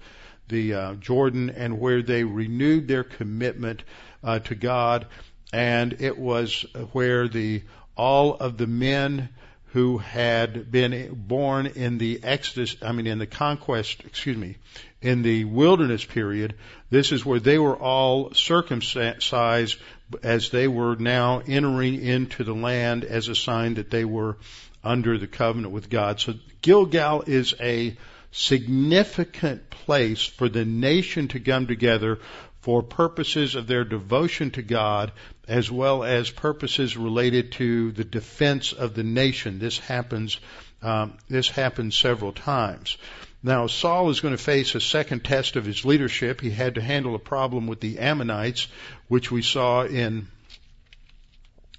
[0.50, 3.82] the uh, Jordan and where they renewed their commitment
[4.22, 5.06] uh, to God,
[5.52, 7.62] and it was where the
[7.96, 9.30] all of the men
[9.72, 14.56] who had been born in the Exodus, I mean in the conquest, excuse me,
[15.00, 16.54] in the wilderness period,
[16.90, 19.78] this is where they were all circumcised
[20.22, 24.36] as they were now entering into the land as a sign that they were
[24.82, 26.20] under the covenant with God.
[26.20, 27.96] So Gilgal is a
[28.32, 32.18] significant place for the nation to come together
[32.60, 35.12] for purposes of their devotion to God
[35.48, 39.58] as well as purposes related to the defense of the nation.
[39.58, 40.38] This happens,
[40.82, 42.98] um, this happens several times.
[43.42, 46.40] Now Saul is going to face a second test of his leadership.
[46.40, 48.68] He had to handle a problem with the Ammonites,
[49.08, 50.28] which we saw in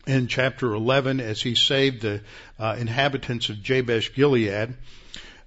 [0.07, 2.21] in chapter 11 as he saved the
[2.57, 4.75] uh, inhabitants of Jabesh Gilead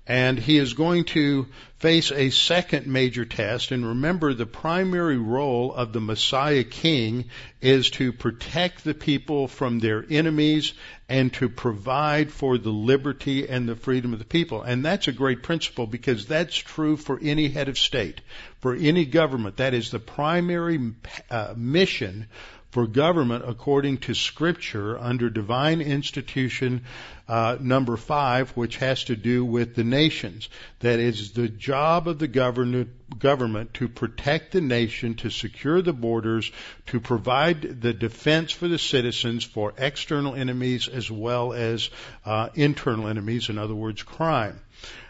[0.07, 1.47] and he is going to
[1.79, 3.71] face a second major test.
[3.71, 7.27] And remember, the primary role of the Messiah King
[7.63, 10.75] is to protect the people from their enemies
[11.09, 14.63] and to provide for the liberty and the freedom of the people.
[14.63, 18.21] And that's a great principle because that's true for any head of state,
[18.61, 19.57] for any government.
[19.57, 20.93] That is the primary
[21.31, 22.29] uh, mission
[22.75, 26.83] for government according to Scripture under divine institution
[27.29, 30.49] uh, number five, which has to do with the nations.
[30.81, 35.93] That is the job of the government, government to protect the nation, to secure the
[35.93, 36.51] borders,
[36.87, 41.91] to provide the defense for the citizens for external enemies as well as
[42.25, 44.59] uh, internal enemies, in other words, crime.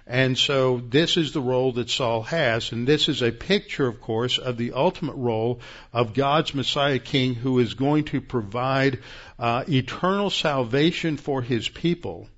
[0.06, 4.02] And so this is the role that Saul has, and this is a picture, of
[4.02, 5.60] course, of the ultimate role
[5.94, 8.98] of God's Messiah King who is going to provide
[9.38, 12.28] uh, eternal salvation for his people.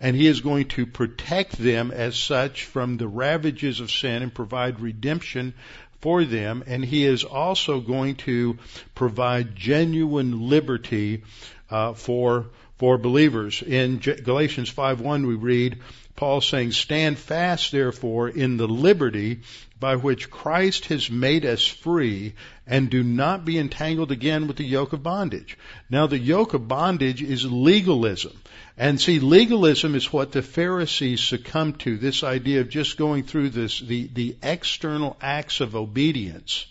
[0.00, 4.32] And he is going to protect them as such from the ravages of sin and
[4.32, 5.52] provide redemption
[6.00, 6.62] for them.
[6.66, 8.58] And he is also going to
[8.94, 11.24] provide genuine liberty
[11.70, 12.46] uh, for
[12.78, 13.62] for believers.
[13.62, 15.78] In Galatians 5:1 we read,
[16.16, 19.40] Paul saying, Stand fast, therefore, in the liberty
[19.78, 22.32] by which Christ has made us free,
[22.66, 25.58] and do not be entangled again with the yoke of bondage.
[25.90, 28.32] Now, the yoke of bondage is legalism.
[28.78, 33.50] And see, legalism is what the Pharisees succumbed to, this idea of just going through
[33.50, 36.66] this, the, the external acts of obedience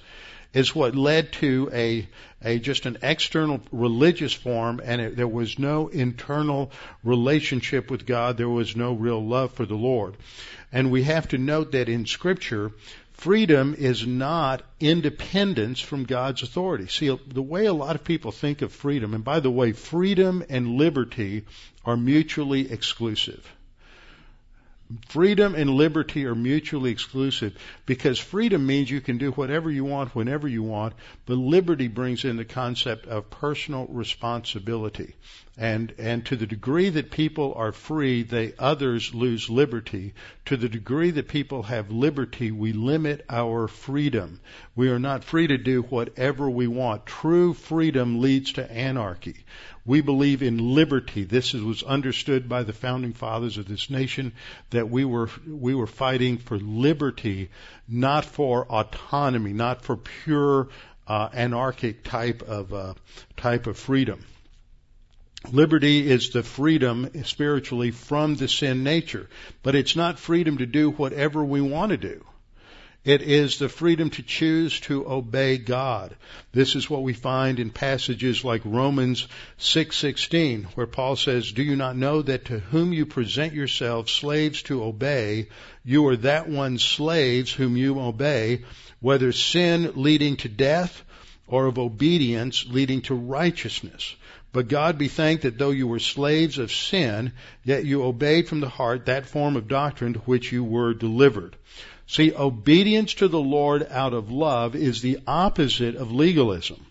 [0.56, 2.08] is what led to a,
[2.42, 6.72] a just an external religious form and it, there was no internal
[7.04, 8.38] relationship with God.
[8.38, 10.16] There was no real love for the Lord.
[10.72, 12.72] And we have to note that in scripture,
[13.12, 16.88] freedom is not independence from God's authority.
[16.88, 20.42] See, the way a lot of people think of freedom, and by the way, freedom
[20.50, 21.44] and liberty
[21.84, 23.46] are mutually exclusive.
[25.08, 30.14] Freedom and liberty are mutually exclusive because freedom means you can do whatever you want
[30.14, 30.94] whenever you want,
[31.26, 35.16] but liberty brings in the concept of personal responsibility.
[35.58, 40.14] And, and to the degree that people are free, they others lose liberty.
[40.46, 44.40] To the degree that people have liberty, we limit our freedom.
[44.76, 47.08] We are not free to do whatever we want.
[47.08, 49.46] True freedom leads to anarchy.
[49.86, 51.26] We believe in liberty.
[51.26, 54.34] This was understood by the founding fathers of this nation
[54.72, 57.50] that we were we were fighting for liberty,
[57.88, 60.70] not for autonomy, not for pure
[61.08, 62.94] uh, anarchic type of uh,
[63.38, 64.26] type of freedom.
[65.52, 69.30] Liberty is the freedom spiritually from the sin nature,
[69.62, 72.26] but it's not freedom to do whatever we want to do.
[73.06, 76.16] It is the freedom to choose to obey God.
[76.54, 79.28] This is what we find in passages like Romans
[79.60, 84.64] 6:16 where Paul says, "Do you not know that to whom you present yourselves slaves
[84.64, 85.50] to obey,
[85.84, 88.64] you are that one's slaves whom you obey,
[89.02, 91.04] whether sin leading to death
[91.46, 94.16] or of obedience leading to righteousness?"
[94.52, 98.62] But God be thanked that though you were slaves of sin, yet you obeyed from
[98.62, 101.56] the heart that form of doctrine to which you were delivered.
[102.08, 106.86] See, obedience to the Lord out of love is the opposite of legalism.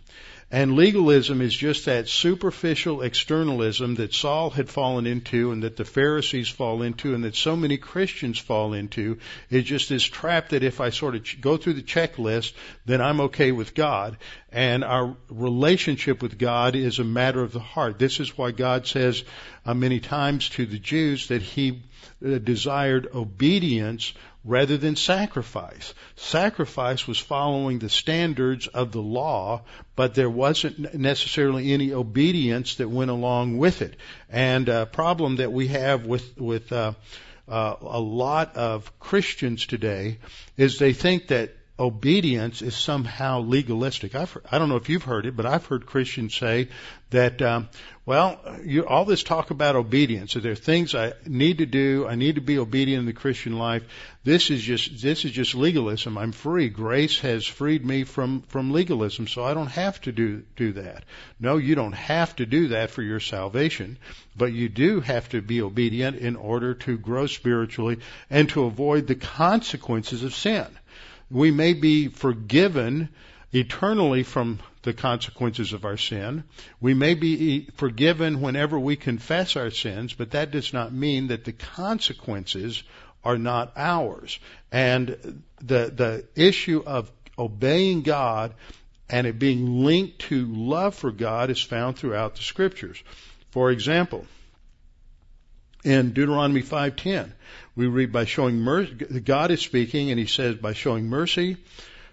[0.50, 5.84] And legalism is just that superficial externalism that Saul had fallen into and that the
[5.84, 9.18] Pharisees fall into and that so many Christians fall into
[9.50, 12.52] is just this trap that if I sort of go through the checklist,
[12.84, 14.16] then I'm okay with God.
[14.52, 17.98] And our relationship with God is a matter of the heart.
[17.98, 19.24] This is why God says
[19.66, 21.82] uh, many times to the Jews that He
[22.24, 24.12] uh, desired obedience
[24.44, 25.94] rather than sacrifice.
[26.16, 29.62] Sacrifice was following the standards of the law,
[29.96, 33.96] but there wasn't necessarily any obedience that went along with it.
[34.28, 36.92] And a problem that we have with with uh,
[37.48, 40.18] uh, a lot of Christians today
[40.56, 44.14] is they think that obedience is somehow legalistic.
[44.14, 46.68] I've I don't know if you've heard it, but I've heard Christians say
[47.10, 47.68] that, um,
[48.06, 52.06] well, you, all this talk about obedience, that there are things I need to do,
[52.06, 53.82] I need to be obedient in the Christian life.
[54.22, 56.16] This is just this is just legalism.
[56.16, 56.68] I'm free.
[56.68, 61.02] Grace has freed me from from legalism, so I don't have to do do that.
[61.40, 63.98] No, you don't have to do that for your salvation,
[64.36, 67.98] but you do have to be obedient in order to grow spiritually
[68.30, 70.66] and to avoid the consequences of sin
[71.34, 73.08] we may be forgiven
[73.52, 76.44] eternally from the consequences of our sin.
[76.80, 81.44] We may be forgiven whenever we confess our sins, but that does not mean that
[81.44, 82.84] the consequences
[83.24, 84.38] are not ours.
[84.70, 88.54] And the, the issue of obeying God
[89.10, 93.02] and it being linked to love for God is found throughout the scriptures.
[93.50, 94.24] For example,
[95.84, 97.32] in Deuteronomy 5:10,
[97.76, 101.56] we read by showing mercy, God is speaking and he says by showing mercy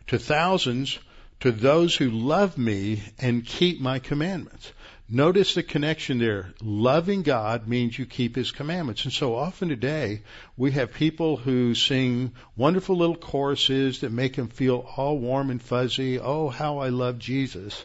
[0.08, 0.98] to thousands
[1.42, 4.72] to those who love me and keep my commandments.
[5.14, 6.54] Notice the connection there.
[6.62, 9.04] Loving God means you keep His commandments.
[9.04, 10.22] And so often today,
[10.56, 15.62] we have people who sing wonderful little choruses that make them feel all warm and
[15.62, 16.18] fuzzy.
[16.18, 17.84] Oh, how I love Jesus.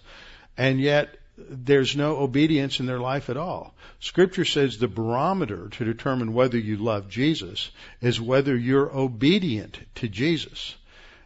[0.56, 3.74] And yet, there's no obedience in their life at all.
[4.00, 7.70] Scripture says the barometer to determine whether you love Jesus
[8.00, 10.74] is whether you're obedient to Jesus.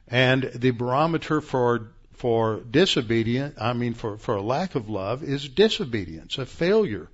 [0.09, 5.49] And the barometer for for disobedient, I mean for, for a lack of love is
[5.49, 7.09] disobedience, a failure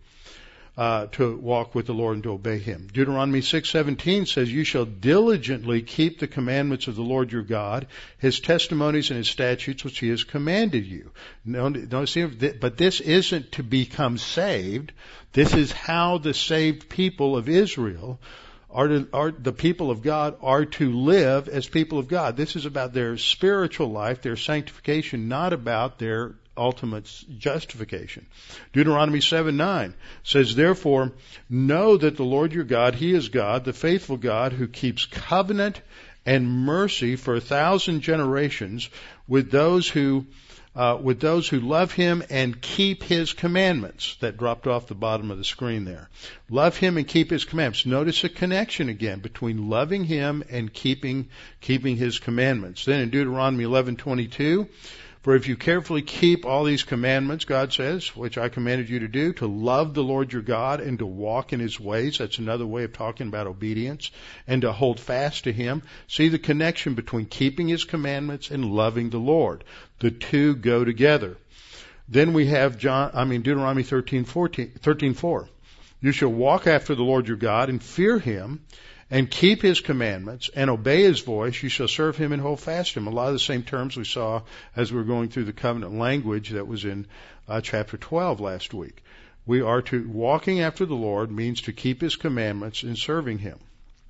[0.77, 2.89] uh, to walk with the Lord and to obey Him.
[2.93, 7.87] Deuteronomy 6:17 says, "You shall diligently keep the commandments of the Lord your God,
[8.19, 11.13] His testimonies and His statutes which He has commanded you."
[11.47, 14.93] But this isn't to become saved.
[15.33, 18.21] This is how the saved people of Israel
[18.71, 22.37] are, to, are the people of God are to live as people of God.
[22.37, 28.27] This is about their spiritual life, their sanctification, not about their ultimate justification.
[28.73, 31.13] Deuteronomy 7 9 says, Therefore,
[31.49, 35.81] know that the Lord your God, He is God, the faithful God, who keeps covenant
[36.25, 38.91] and mercy for a thousand generations
[39.29, 40.27] with those who
[40.77, 44.17] uh, with those who love him and keep his commandments.
[44.21, 46.11] That dropped off the bottom of the screen there.
[46.51, 47.87] Love him and keep his commandments.
[47.87, 51.31] Notice a connection again between loving him and keeping
[51.63, 52.85] keeping his commandments.
[52.85, 54.69] Then in Deuteronomy 11:22,
[55.27, 59.09] for if you carefully keep all these commandments, God says, which I commanded you to
[59.09, 62.65] do, to love the Lord your God and to walk in his ways, that's another
[62.65, 64.13] way of talking about obedience,
[64.47, 65.83] and to hold fast to him.
[66.07, 69.65] See the connection between keeping his commandments and loving the Lord.
[69.99, 71.37] The two go together.
[72.09, 75.49] Then we have John, I mean Deuteronomy 13, 14, 13, 4.
[76.01, 78.61] You shall walk after the Lord your God and fear him
[79.11, 82.95] and keep his commandments and obey his voice, you shall serve him and hold fast
[82.95, 83.07] to him.
[83.07, 84.43] A lot of the same terms we saw
[84.75, 87.07] as we were going through the covenant language that was in
[87.49, 89.03] uh, chapter 12 last week.
[89.47, 93.59] We are to, walking after the Lord means to keep his commandments and serving him.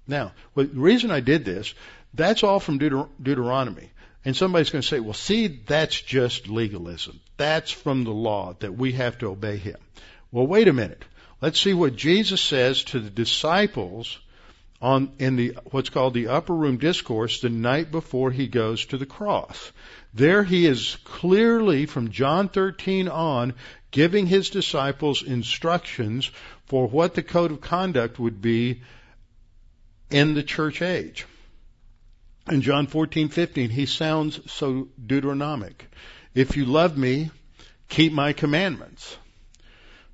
[0.07, 1.75] Now, well, the reason I did this,
[2.15, 3.91] that's all from Deuter- Deuteronomy.
[4.25, 7.21] And somebody's going to say, well, see, that's just legalism.
[7.37, 9.77] That's from the law that we have to obey him.
[10.33, 11.05] Well, wait a minute.
[11.41, 14.19] Let's see what Jesus says to the disciples
[14.81, 18.99] on in the what's called the upper room discourse the night before he goes to
[18.99, 19.73] the cross.
[20.13, 23.55] There he is clearly from John 13 on
[23.91, 26.31] giving his disciples instructions
[26.67, 28.83] for what the code of conduct would be
[30.11, 31.27] in the church age.
[32.51, 35.89] In John 14:15 he sounds so Deuteronomic.
[36.35, 37.31] If you love me,
[37.89, 39.17] keep my commandments.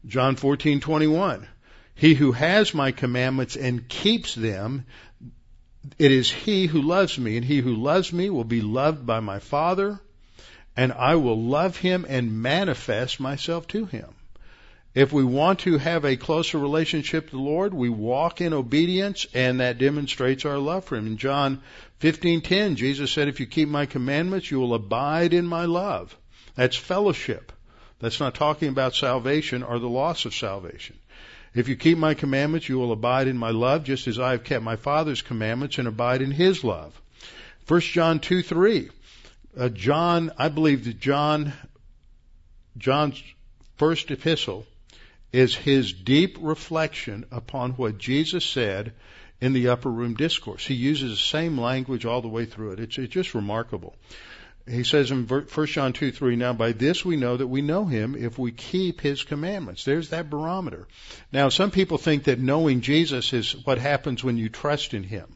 [0.07, 1.46] John 14:21
[2.02, 4.84] he who has my commandments and keeps them,
[6.00, 9.20] it is he who loves me, and he who loves me will be loved by
[9.20, 10.00] my Father,
[10.76, 14.08] and I will love him and manifest myself to him.
[14.96, 19.24] If we want to have a closer relationship to the Lord, we walk in obedience,
[19.32, 21.06] and that demonstrates our love for him.
[21.06, 21.62] In John
[22.00, 26.16] 15:10, Jesus said, "If you keep my commandments, you will abide in my love."
[26.56, 27.52] That's fellowship.
[28.00, 30.96] That's not talking about salvation or the loss of salvation.
[31.54, 34.44] If you keep my commandments, you will abide in my love, just as I have
[34.44, 36.98] kept my Father's commandments and abide in his love.
[37.68, 38.90] 1 John 2 3.
[39.56, 41.52] Uh, John, I believe that John,
[42.78, 43.22] John's
[43.76, 44.66] first epistle
[45.32, 48.92] is his deep reflection upon what Jesus said
[49.40, 50.66] in the upper room discourse.
[50.66, 52.80] He uses the same language all the way through it.
[52.80, 53.94] It's, it's just remarkable.
[54.68, 57.85] He says in 1 John 2 3, now by this we know that we know
[57.85, 59.85] him if we keep his commandments.
[59.85, 60.87] There's that barometer.
[61.33, 65.27] Now, some people think that knowing Jesus is what happens when you trust in him.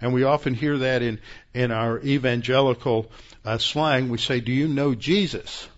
[0.00, 1.20] And we often hear that in,
[1.52, 3.10] in our evangelical
[3.44, 4.08] uh, slang.
[4.08, 5.68] We say, do you know Jesus?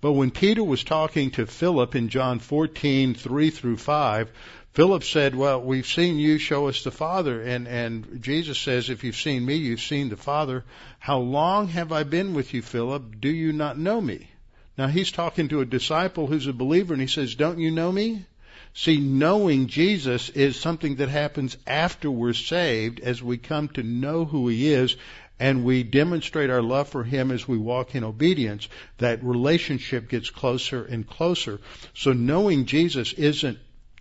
[0.00, 4.30] But when Peter was talking to Philip in John 14, 3 through 5,
[4.76, 7.40] Philip said, Well, we've seen you, show us the Father.
[7.40, 10.66] And, and Jesus says, If you've seen me, you've seen the Father.
[10.98, 13.18] How long have I been with you, Philip?
[13.18, 14.28] Do you not know me?
[14.76, 17.90] Now he's talking to a disciple who's a believer and he says, Don't you know
[17.90, 18.26] me?
[18.74, 24.26] See, knowing Jesus is something that happens after we're saved as we come to know
[24.26, 24.94] who he is
[25.40, 28.68] and we demonstrate our love for him as we walk in obedience.
[28.98, 31.60] That relationship gets closer and closer.
[31.94, 33.58] So knowing Jesus isn't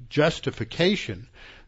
[0.09, 1.27] justification.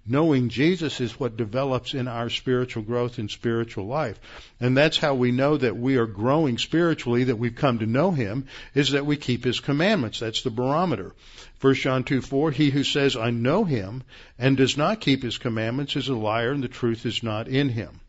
[0.10, 4.18] Knowing Jesus is what develops in our spiritual growth and spiritual life.
[4.62, 8.12] And that's how we know that we are growing spiritually, that we've come to know
[8.12, 10.20] Him, is that we keep His commandments.
[10.20, 11.14] That's the barometer.
[11.60, 14.02] 1 John 2 4, He who says, I know Him,
[14.40, 17.68] and does not keep His commandments is a liar, and the truth is not in
[17.68, 18.00] Him.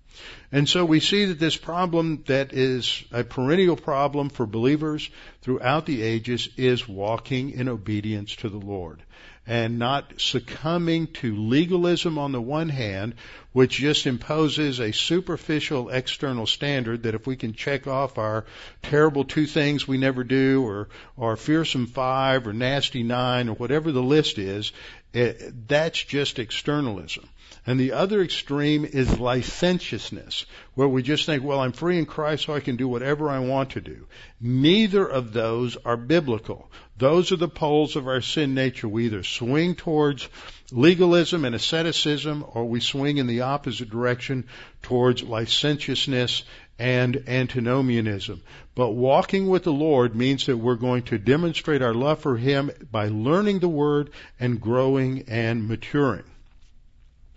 [0.52, 5.10] And so we see that this problem that is a perennial problem for believers
[5.42, 9.02] throughout the ages is walking in obedience to the Lord
[9.48, 13.14] and not succumbing to legalism on the one hand,
[13.52, 18.44] which just imposes a superficial external standard that if we can check off our
[18.82, 23.90] terrible two things we never do or, or fearsome five or nasty nine or whatever
[23.90, 24.70] the list is,
[25.14, 27.26] it, that's just externalism.
[27.68, 32.46] And the other extreme is licentiousness, where we just think, well, I'm free in Christ
[32.46, 34.06] so I can do whatever I want to do.
[34.40, 36.72] Neither of those are biblical.
[36.96, 38.88] Those are the poles of our sin nature.
[38.88, 40.30] We either swing towards
[40.72, 44.46] legalism and asceticism or we swing in the opposite direction
[44.80, 46.44] towards licentiousness
[46.78, 48.40] and antinomianism.
[48.74, 52.70] But walking with the Lord means that we're going to demonstrate our love for Him
[52.90, 54.08] by learning the Word
[54.40, 56.24] and growing and maturing.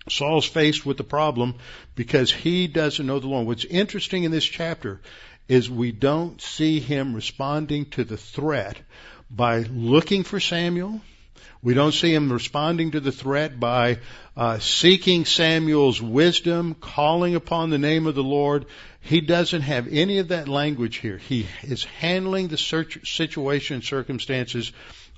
[0.10, 1.56] Saul's faced with the problem
[1.96, 3.48] because he doesn't know the Lord.
[3.48, 5.02] What's interesting in this chapter
[5.48, 8.78] is we don't see him responding to the threat
[9.30, 11.02] by looking for Samuel.
[11.64, 14.00] We don't see him responding to the threat by
[14.36, 18.66] uh, seeking Samuel's wisdom, calling upon the name of the Lord.
[19.00, 21.18] He doesn't have any of that language here.
[21.18, 24.72] He is handling the situation and circumstances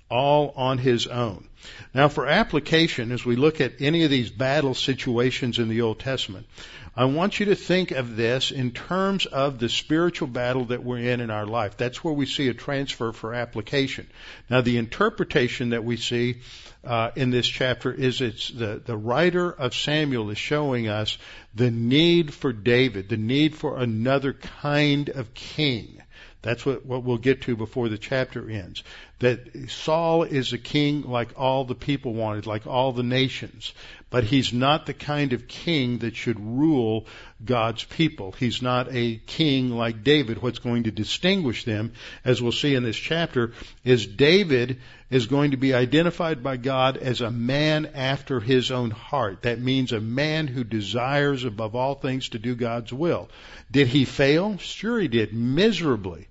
[0.10, 1.48] all on his own.
[1.94, 6.00] Now for application, as we look at any of these battle situations in the Old
[6.00, 6.48] Testament,
[6.96, 11.00] I want you to think of this in terms of the spiritual battle that we're
[11.00, 11.76] in in our life.
[11.76, 14.08] That's where we see a transfer for application.
[14.48, 16.42] Now the interpretation that we see
[16.84, 21.18] uh, in this chapter is it's the, the writer of Samuel is showing us
[21.56, 26.03] the need for David, the need for another kind of king.
[26.44, 28.84] That's what, what we'll get to before the chapter ends.
[29.20, 33.74] That Saul is a king like all the people wanted, like all the nations.
[34.10, 37.08] But he's not the kind of king that should rule
[37.44, 38.34] God's people.
[38.34, 40.42] He's not a king like David.
[40.42, 41.94] What's going to distinguish them,
[42.26, 43.54] as we'll see in this chapter,
[43.86, 44.82] is David
[45.14, 49.44] is going to be identified by God as a man after his own heart.
[49.44, 53.30] That means a man who desires above all things to do God's will.
[53.70, 54.58] Did he fail?
[54.58, 56.30] Sure he did, miserably.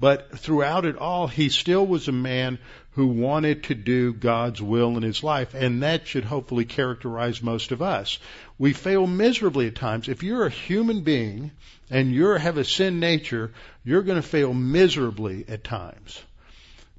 [0.00, 2.58] But throughout it all, he still was a man
[2.94, 7.70] who wanted to do God's will in his life, and that should hopefully characterize most
[7.70, 8.18] of us.
[8.58, 10.08] We fail miserably at times.
[10.08, 11.52] If you're a human being
[11.90, 13.52] and you have a sin nature,
[13.84, 16.20] you're going to fail miserably at times.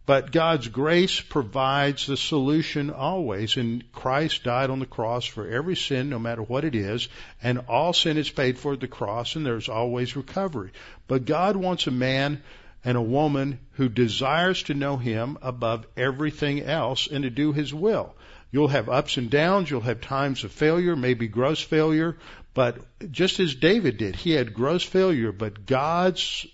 [0.07, 5.75] But God's grace provides the solution always, and Christ died on the cross for every
[5.75, 7.09] sin, no matter what it is,
[7.43, 10.71] and all sin is paid for at the cross, and there's always recovery.
[11.07, 12.41] But God wants a man
[12.85, 17.73] and a woman who desires to know Him above everything else and to do His
[17.73, 18.15] will.
[18.49, 22.15] You'll have ups and downs, you'll have times of failure, maybe gross failure,
[22.53, 22.77] but
[23.11, 26.47] just as David did, he had gross failure, but God's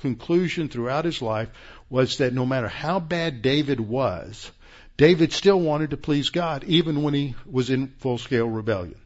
[0.00, 1.48] conclusion throughout his life
[1.90, 4.50] was that no matter how bad David was,
[4.96, 9.00] David still wanted to please God even when he was in full scale rebellion.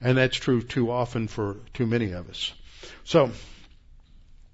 [0.00, 2.52] And that's true too often for too many of us.
[3.04, 3.30] So,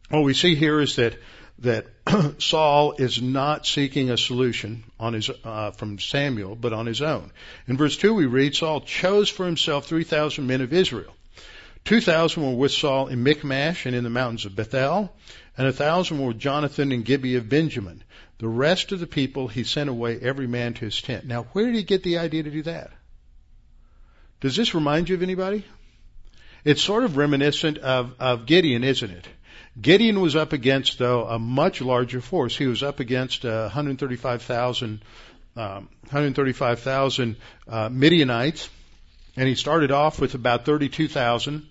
[0.09, 1.17] what we see here is that
[1.61, 1.87] that
[2.39, 7.31] Saul is not seeking a solution on his uh, from Samuel, but on his own.
[7.69, 11.15] In verse two, we read Saul chose for himself three thousand men of Israel.
[11.85, 15.15] Two thousand were with Saul in Michmash and in the mountains of Bethel,
[15.57, 18.03] and a thousand were Jonathan and Gibeah of Benjamin.
[18.39, 21.27] The rest of the people he sent away every man to his tent.
[21.27, 22.91] Now, where did he get the idea to do that?
[24.41, 25.65] Does this remind you of anybody?
[26.65, 29.29] It's sort of reminiscent of, of Gideon, isn't it?
[29.81, 32.57] Gideon was up against, though, a much larger force.
[32.57, 35.03] He was up against uh, 135,000
[35.57, 37.37] um, 135,000
[37.69, 38.69] uh, Midianites,
[39.37, 41.67] and he started off with about 32,000.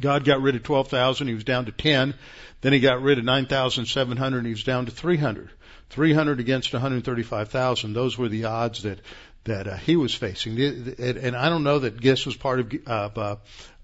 [0.00, 1.26] God got rid of 12,000.
[1.26, 2.14] He was down to 10.
[2.60, 5.50] Then he got rid of 9,700 and he was down to 300.
[5.90, 7.92] 300 against 135,000.
[7.92, 8.98] Those were the odds that
[9.44, 10.60] that uh, he was facing.
[10.60, 13.36] And I don't know that this was part of, uh, uh,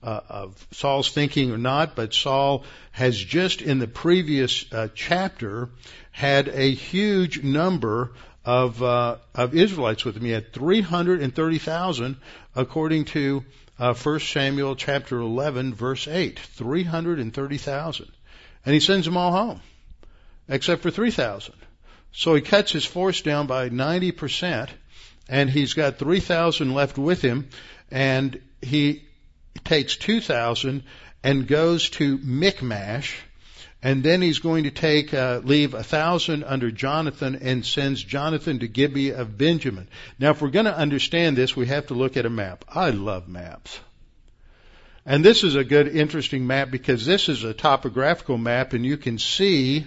[0.03, 5.71] of Saul's thinking or not, but Saul has just in the previous uh, chapter
[6.11, 8.11] had a huge number
[8.45, 10.25] of uh, of Israelites with him.
[10.25, 12.17] He had 330,000
[12.57, 13.45] according to
[13.83, 16.39] uh, 1 Samuel chapter 11 verse 8.
[16.39, 18.13] 330,000.
[18.65, 19.61] And he sends them all home
[20.49, 21.53] except for 3,000.
[22.13, 24.69] So he cuts his force down by 90%
[25.29, 27.49] and he's got 3,000 left with him
[27.91, 29.03] and he
[29.65, 30.85] takes 2,000
[31.25, 33.17] and goes to Michmash
[33.83, 38.61] and then he's going to take uh, leave a thousand under Jonathan and sends Jonathan
[38.61, 39.89] to Gibeah of Benjamin.
[40.19, 42.65] Now, if we're going to understand this, we have to look at a map.
[42.69, 43.81] I love maps.
[45.05, 48.97] And this is a good, interesting map because this is a topographical map, and you
[48.97, 49.85] can see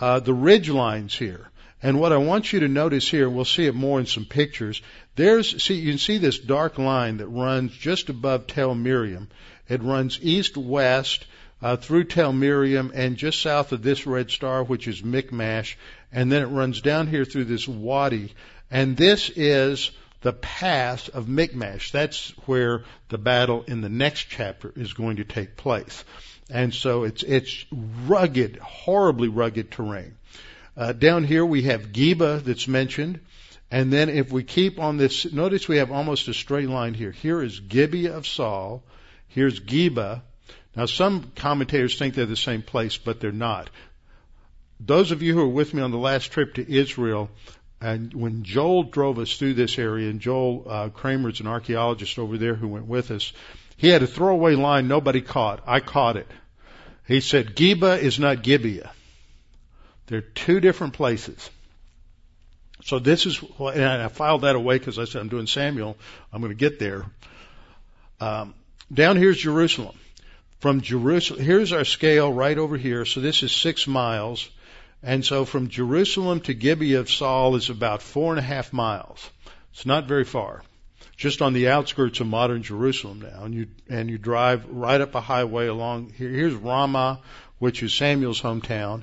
[0.00, 1.50] uh, the ridge lines here.
[1.82, 4.80] And what I want you to notice here, we'll see it more in some pictures.
[5.16, 9.28] There's, see, you can see this dark line that runs just above Tel Miriam.
[9.68, 11.26] It runs east-west
[11.62, 15.78] uh, through Tel Miriam and just south of this red star, which is Michmash,
[16.10, 18.34] and then it runs down here through this wadi.
[18.70, 19.92] And this is
[20.22, 21.92] the pass of Michmash.
[21.92, 26.04] That's where the battle in the next chapter is going to take place.
[26.50, 27.64] And so it's, it's
[28.06, 30.16] rugged, horribly rugged terrain.
[30.76, 33.20] Uh, down here we have Geba that's mentioned.
[33.70, 37.10] And then if we keep on this, notice we have almost a straight line here.
[37.10, 38.82] Here is Gibeah of Saul.
[39.28, 40.22] Here's Geba.
[40.74, 43.68] Now, some commentators think they're the same place, but they're not.
[44.80, 47.30] Those of you who were with me on the last trip to Israel,
[47.80, 52.38] and when Joel drove us through this area, and Joel uh, Kramer's an archaeologist over
[52.38, 53.32] there who went with us,
[53.76, 55.62] he had a throwaway line nobody caught.
[55.66, 56.28] I caught it.
[57.06, 58.92] He said, Geba is not Gibeah.
[60.06, 61.50] They're two different places.
[62.84, 65.96] So this is, and I filed that away because I said I'm doing Samuel.
[66.32, 67.04] I'm going to get there.
[68.20, 68.54] Um,
[68.92, 69.96] down here's Jerusalem.
[70.62, 73.04] From Jerusalem, here's our scale right over here.
[73.04, 74.48] So this is six miles.
[75.02, 79.28] And so from Jerusalem to Gibeah of Saul is about four and a half miles.
[79.72, 80.62] It's not very far.
[81.16, 83.42] Just on the outskirts of modern Jerusalem now.
[83.42, 86.30] And you, and you drive right up a highway along here.
[86.30, 87.20] Here's Ramah,
[87.58, 89.02] which is Samuel's hometown.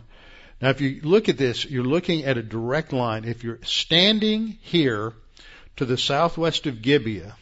[0.62, 3.26] Now if you look at this, you're looking at a direct line.
[3.26, 5.12] If you're standing here
[5.76, 7.36] to the southwest of Gibeah,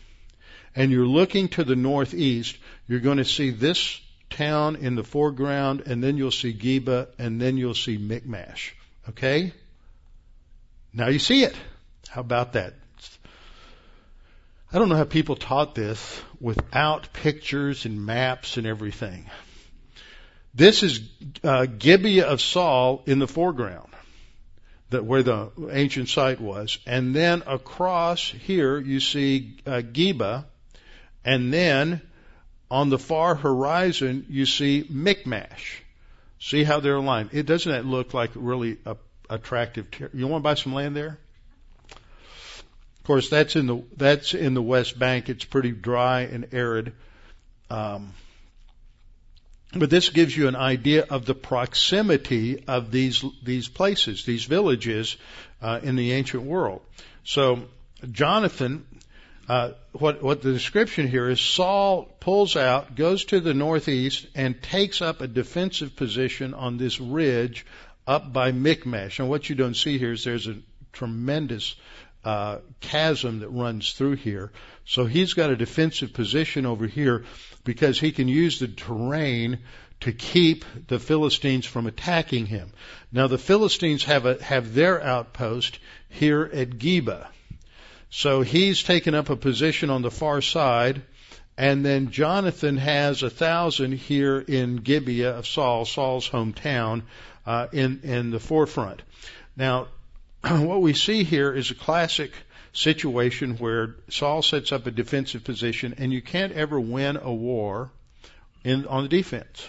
[0.75, 2.57] and you're looking to the northeast,
[2.87, 7.41] you're going to see this town in the foreground, and then you'll see Geba, and
[7.41, 8.75] then you'll see Michmash.
[9.09, 9.53] Okay?
[10.93, 11.55] Now you see it.
[12.09, 12.73] How about that?
[14.71, 19.25] I don't know how people taught this without pictures and maps and everything.
[20.53, 21.01] This is
[21.43, 23.89] uh, Gibeah of Saul in the foreground,
[24.89, 30.45] that where the ancient site was, and then across here you see uh, Geba,
[31.23, 32.01] and then
[32.69, 35.83] on the far horizon, you see Michmash.
[36.39, 37.29] See how they're aligned.
[37.33, 38.97] It doesn't that look like really a,
[39.29, 39.89] attractive?
[39.89, 41.17] Ter- you want to buy some land there?
[41.91, 45.29] Of course, that's in the that's in the West Bank.
[45.29, 46.93] It's pretty dry and arid.
[47.69, 48.13] Um,
[49.73, 55.17] but this gives you an idea of the proximity of these these places, these villages
[55.61, 56.81] uh, in the ancient world.
[57.23, 57.63] So
[58.11, 58.85] Jonathan
[59.47, 64.61] uh, what, what the description here is Saul pulls out, goes to the northeast, and
[64.61, 67.65] takes up a defensive position on this ridge
[68.05, 69.19] up by Michmash.
[69.19, 70.57] And what you don't see here is there's a
[70.91, 71.75] tremendous
[72.25, 74.51] uh, chasm that runs through here.
[74.85, 77.23] So he's got a defensive position over here
[77.63, 79.59] because he can use the terrain
[80.01, 82.71] to keep the Philistines from attacking him.
[83.13, 85.79] Now the Philistines have a, have their outpost
[86.09, 87.27] here at Geba.
[88.09, 91.01] So he's taken up a position on the far side,
[91.57, 97.03] and then Jonathan has a thousand here in Gibeah of Saul, Saul's hometown,
[97.45, 99.01] uh, in in the forefront.
[99.55, 99.87] Now,
[100.47, 102.31] what we see here is a classic
[102.73, 107.91] situation where Saul sets up a defensive position, and you can't ever win a war
[108.63, 109.67] in on the defense.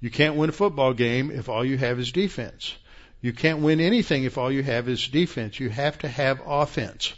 [0.00, 2.74] You can't win a football game if all you have is defense.
[3.20, 5.58] You can't win anything if all you have is defense.
[5.58, 7.12] You have to have offense.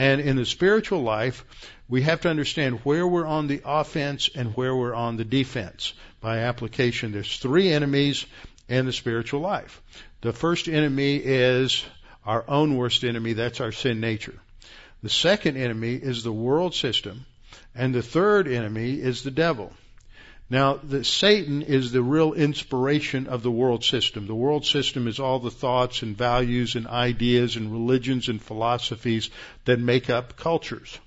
[0.00, 1.44] And in the spiritual life,
[1.86, 5.92] we have to understand where we're on the offense and where we're on the defense
[6.22, 7.12] by application.
[7.12, 8.24] There's three enemies
[8.66, 9.82] in the spiritual life.
[10.22, 11.84] The first enemy is
[12.24, 13.34] our own worst enemy.
[13.34, 14.40] That's our sin nature.
[15.02, 17.26] The second enemy is the world system.
[17.74, 19.70] And the third enemy is the devil.
[20.50, 24.26] Now, the, Satan is the real inspiration of the world system.
[24.26, 29.30] The world system is all the thoughts and values and ideas and religions and philosophies
[29.66, 30.98] that make up cultures.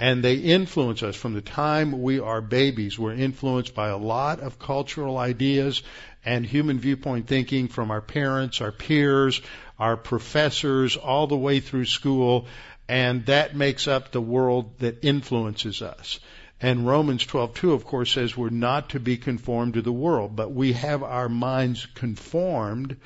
[0.00, 2.98] And they influence us from the time we are babies.
[2.98, 5.82] We're influenced by a lot of cultural ideas
[6.24, 9.42] and human viewpoint thinking from our parents, our peers,
[9.78, 12.46] our professors, all the way through school.
[12.88, 16.18] And that makes up the world that influences us.
[16.62, 20.52] And Romans 12:2 of course says we're not to be conformed to the world, but
[20.52, 22.96] we have our minds conformed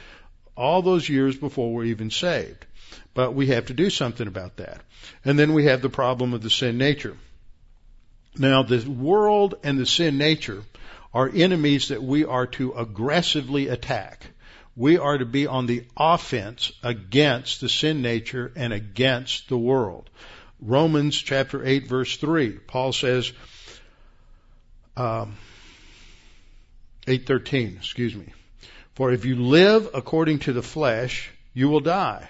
[0.54, 2.66] all those years before we're even saved.
[3.14, 4.82] But we have to do something about that.
[5.24, 7.16] And then we have the problem of the sin nature.
[8.36, 10.62] Now the world and the sin nature
[11.14, 14.26] are enemies that we are to aggressively attack.
[14.76, 20.10] We are to be on the offense against the sin nature and against the world.
[20.60, 22.52] Romans chapter 8 verse 3.
[22.52, 23.32] Paul says,
[24.96, 25.36] um,
[27.06, 28.32] 813, excuse me.
[28.94, 32.28] For if you live according to the flesh, you will die.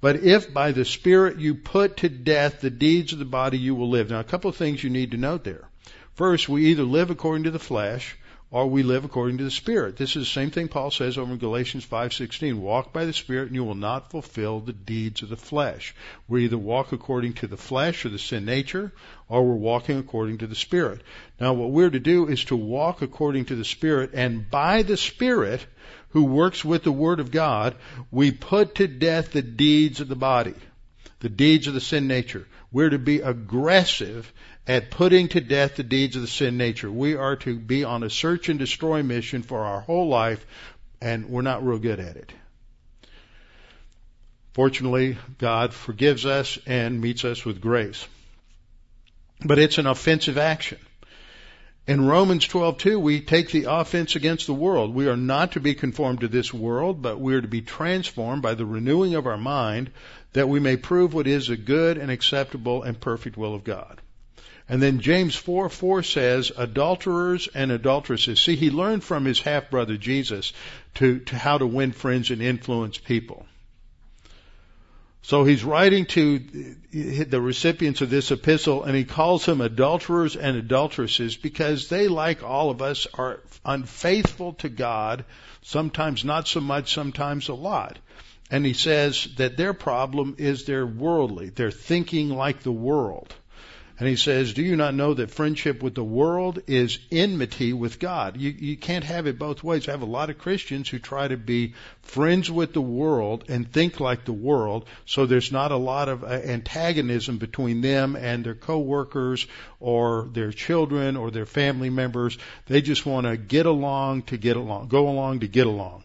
[0.00, 3.74] But if by the Spirit you put to death the deeds of the body, you
[3.74, 4.10] will live.
[4.10, 5.68] Now, a couple of things you need to note there.
[6.14, 8.16] First, we either live according to the flesh
[8.52, 9.96] or we live according to the Spirit.
[9.96, 12.60] This is the same thing Paul says over in Galatians 5:16.
[12.60, 15.94] Walk by the Spirit, and you will not fulfill the deeds of the flesh.
[16.26, 18.92] We either walk according to the flesh or the sin nature,
[19.28, 21.02] or we're walking according to the Spirit.
[21.40, 24.96] Now, what we're to do is to walk according to the Spirit, and by the
[24.96, 25.64] Spirit,
[26.08, 27.76] who works with the Word of God,
[28.10, 30.54] we put to death the deeds of the body,
[31.20, 32.48] the deeds of the sin nature.
[32.72, 34.32] We're to be aggressive
[34.66, 36.90] at putting to death the deeds of the sin nature.
[36.90, 40.44] We are to be on a search and destroy mission for our whole life,
[41.00, 42.32] and we're not real good at it.
[44.52, 48.06] Fortunately, God forgives us and meets us with grace.
[49.44, 50.78] But it's an offensive action.
[51.86, 54.94] In Romans 12:2 we take the offense against the world.
[54.94, 58.42] We are not to be conformed to this world, but we are to be transformed
[58.42, 59.90] by the renewing of our mind
[60.34, 64.00] that we may prove what is a good and acceptable and perfect will of God.
[64.70, 68.38] And then James 4 4 says, adulterers and adulteresses.
[68.38, 70.52] See, he learned from his half brother Jesus
[70.94, 73.46] to, to how to win friends and influence people.
[75.22, 76.38] So he's writing to
[76.92, 82.44] the recipients of this epistle and he calls them adulterers and adulteresses because they, like
[82.44, 85.24] all of us, are unfaithful to God,
[85.62, 87.98] sometimes not so much, sometimes a lot.
[88.52, 91.48] And he says that their problem is they're worldly.
[91.48, 93.34] They're thinking like the world.
[94.00, 97.98] And he says, Do you not know that friendship with the world is enmity with
[97.98, 98.38] God?
[98.38, 99.86] You, you can't have it both ways.
[99.86, 103.70] I have a lot of Christians who try to be friends with the world and
[103.70, 108.42] think like the world, so there's not a lot of uh, antagonism between them and
[108.42, 109.46] their coworkers
[109.80, 112.38] or their children or their family members.
[112.68, 116.04] They just want to get along to get along, go along to get along.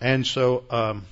[0.00, 1.04] And so, um,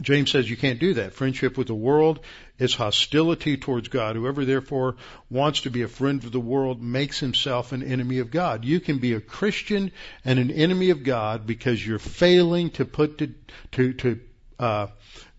[0.00, 1.12] James says you can't do that.
[1.12, 2.20] Friendship with the world
[2.58, 4.16] is hostility towards God.
[4.16, 4.96] Whoever therefore
[5.30, 8.64] wants to be a friend of the world makes himself an enemy of God.
[8.64, 9.92] You can be a Christian
[10.24, 13.34] and an enemy of God because you're failing to put to
[13.72, 14.20] to, to
[14.58, 14.86] uh,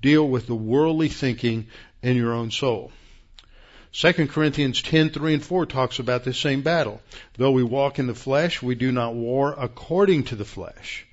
[0.01, 1.67] deal with the worldly thinking
[2.01, 2.91] in your own soul.
[3.91, 7.01] 2 Corinthians 10, 3 and 4 talks about this same battle.
[7.37, 11.07] Though we walk in the flesh, we do not war according to the flesh.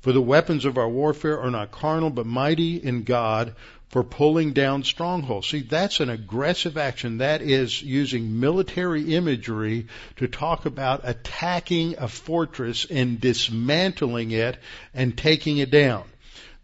[0.00, 3.54] For the weapons of our warfare are not carnal, but mighty in God
[3.88, 5.48] for pulling down strongholds.
[5.48, 7.18] See, that's an aggressive action.
[7.18, 14.58] That is using military imagery to talk about attacking a fortress and dismantling it
[14.92, 16.04] and taking it down.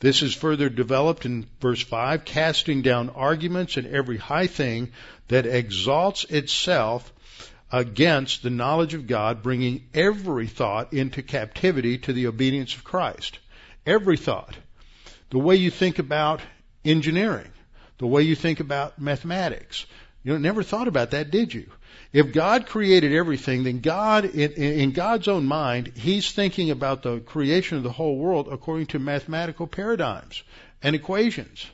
[0.00, 4.90] This is further developed in verse 5, casting down arguments and every high thing
[5.28, 7.12] that exalts itself
[7.70, 13.38] against the knowledge of God, bringing every thought into captivity to the obedience of Christ.
[13.86, 14.56] Every thought.
[15.30, 16.40] The way you think about
[16.84, 17.50] engineering,
[17.98, 19.86] the way you think about mathematics.
[20.24, 21.66] You never thought about that, did you?
[22.12, 27.78] If God created everything, then God, in, God's own mind, He's thinking about the creation
[27.78, 30.42] of the whole world according to mathematical paradigms
[30.82, 31.66] and equations.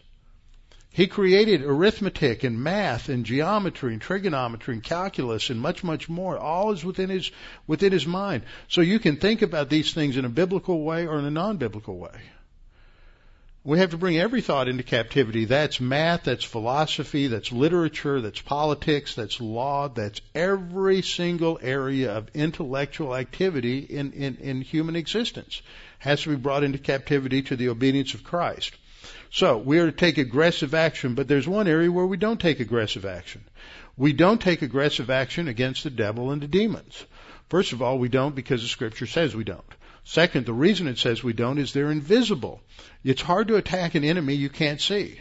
[0.90, 6.38] He created arithmetic and math and geometry and trigonometry and calculus and much, much more.
[6.38, 7.30] All is within his,
[7.66, 8.42] within his mind.
[8.68, 11.96] So you can think about these things in a biblical way or in a non-biblical
[11.96, 12.18] way.
[13.68, 15.44] We have to bring every thought into captivity.
[15.44, 22.30] That's math, that's philosophy, that's literature, that's politics, that's law, that's every single area of
[22.32, 25.60] intellectual activity in, in, in human existence
[25.98, 28.74] has to be brought into captivity to the obedience of Christ.
[29.30, 32.60] So we are to take aggressive action, but there's one area where we don't take
[32.60, 33.44] aggressive action.
[33.98, 37.04] We don't take aggressive action against the devil and the demons.
[37.50, 39.74] First of all, we don't because the scripture says we don't.
[40.08, 42.62] Second, the reason it says we don't is they're invisible.
[43.04, 45.20] It's hard to attack an enemy you can't see.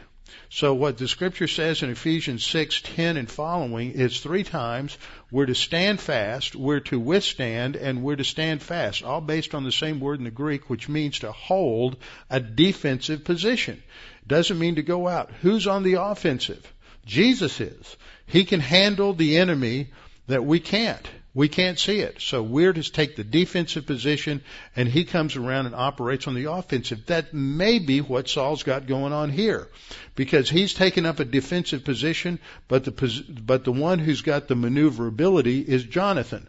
[0.49, 4.97] So what the scripture says in Ephesians 6, 10 and following is three times
[5.29, 9.65] we're to stand fast, we're to withstand, and we're to stand fast, all based on
[9.65, 11.97] the same word in the Greek, which means to hold
[12.29, 13.83] a defensive position.
[14.25, 15.31] Doesn't mean to go out.
[15.41, 16.65] Who's on the offensive?
[17.05, 17.97] Jesus is.
[18.25, 19.89] He can handle the enemy
[20.27, 21.05] that we can't.
[21.33, 22.19] We can't see it.
[22.19, 24.41] So we're to take the defensive position
[24.75, 27.05] and he comes around and operates on the offensive.
[27.07, 29.67] That may be what Saul's got going on here.
[30.15, 34.55] Because he's taken up a defensive position, but the, but the one who's got the
[34.55, 36.47] maneuverability is Jonathan.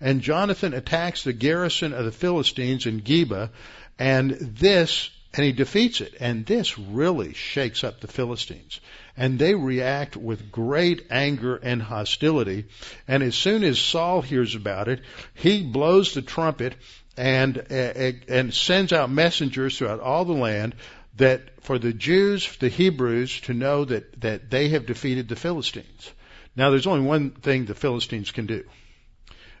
[0.00, 3.50] And Jonathan attacks the garrison of the Philistines in Geba,
[3.98, 6.14] and this, and he defeats it.
[6.20, 8.80] And this really shakes up the Philistines
[9.18, 12.66] and they react with great anger and hostility.
[13.08, 15.00] And as soon as Saul hears about it,
[15.34, 16.76] he blows the trumpet
[17.16, 20.76] and eh, and sends out messengers throughout all the land
[21.16, 26.12] that for the Jews, the Hebrews, to know that that they have defeated the Philistines.
[26.54, 28.64] Now, there's only one thing the Philistines can do,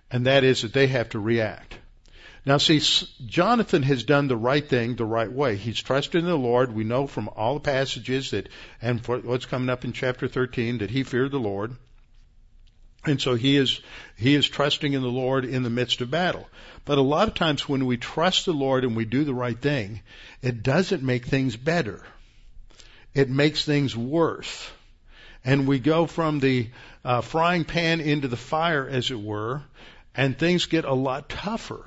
[0.08, 1.76] and that is that they have to react.
[2.48, 2.80] Now see,
[3.26, 5.56] Jonathan has done the right thing the right way.
[5.56, 6.72] He's trusted in the Lord.
[6.72, 8.48] We know from all the passages that,
[8.80, 11.76] and what's coming up in chapter 13, that he feared the Lord.
[13.04, 13.82] And so he is,
[14.16, 16.48] he is trusting in the Lord in the midst of battle.
[16.86, 19.60] But a lot of times when we trust the Lord and we do the right
[19.60, 20.00] thing,
[20.40, 22.02] it doesn't make things better.
[23.12, 24.70] It makes things worse.
[25.44, 26.70] And we go from the
[27.04, 29.60] uh, frying pan into the fire, as it were,
[30.14, 31.84] and things get a lot tougher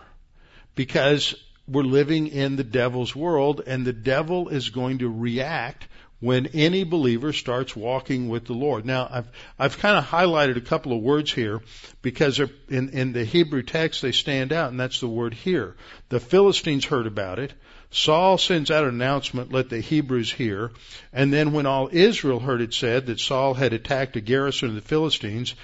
[0.75, 1.35] because
[1.67, 5.87] we're living in the devil's world and the devil is going to react
[6.21, 8.85] when any believer starts walking with the Lord.
[8.85, 11.61] Now, I've, I've kind of highlighted a couple of words here
[12.03, 15.75] because in, in the Hebrew text they stand out and that's the word here.
[16.09, 17.53] The Philistines heard about it.
[17.89, 20.71] Saul sends out an announcement, let the Hebrews hear.
[21.11, 24.75] And then when all Israel heard it said that Saul had attacked a garrison of
[24.75, 25.55] the Philistines,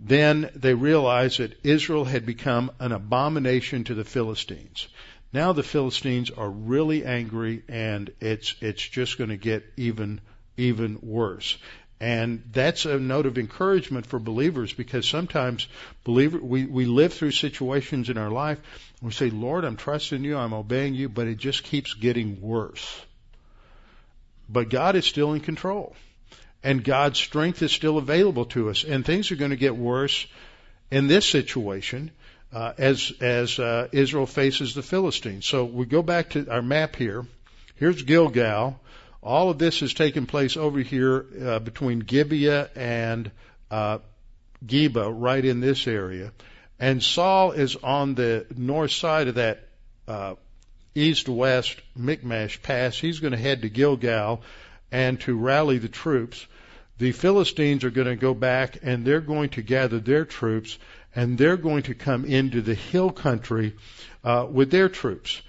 [0.00, 4.88] then they realized that Israel had become an abomination to the Philistines.
[5.32, 10.20] Now the Philistines are really angry and it's, it's just going to get even,
[10.56, 11.58] even worse.
[12.00, 15.66] And that's a note of encouragement for believers because sometimes
[16.04, 18.58] believer, we, we live through situations in our life
[19.00, 22.40] and we say, Lord, I'm trusting you, I'm obeying you, but it just keeps getting
[22.40, 23.02] worse.
[24.48, 25.96] But God is still in control
[26.62, 28.84] and God's strength is still available to us.
[28.84, 30.26] And things are going to get worse
[30.90, 32.10] in this situation
[32.52, 35.46] uh, as as uh, Israel faces the Philistines.
[35.46, 37.26] So we go back to our map here.
[37.76, 38.80] Here's Gilgal.
[39.22, 43.30] All of this has taken place over here uh, between Gibeah and
[43.70, 43.98] uh,
[44.64, 46.32] Geba, right in this area.
[46.78, 49.66] And Saul is on the north side of that
[50.06, 50.34] uh,
[50.94, 52.96] east-west Michmash pass.
[52.96, 54.42] He's going to head to Gilgal
[54.90, 56.46] and to rally the troops,
[56.98, 60.78] the Philistines are going to go back and they're going to gather their troops
[61.14, 63.74] and they're going to come into the hill country
[64.24, 65.40] uh, with their troops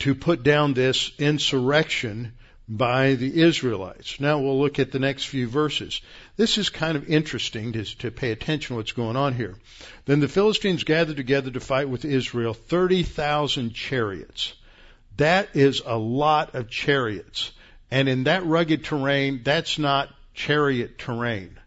[0.00, 2.32] to put down this insurrection
[2.68, 4.20] by the Israelites.
[4.20, 6.02] Now we'll look at the next few verses.
[6.36, 9.54] This is kind of interesting to, to pay attention to what's going on here.
[10.04, 14.52] Then the Philistines gathered together to fight with Israel 30,000 chariots.
[15.16, 17.52] That is a lot of chariots.
[17.90, 21.58] And in that rugged terrain, that's not chariot terrain.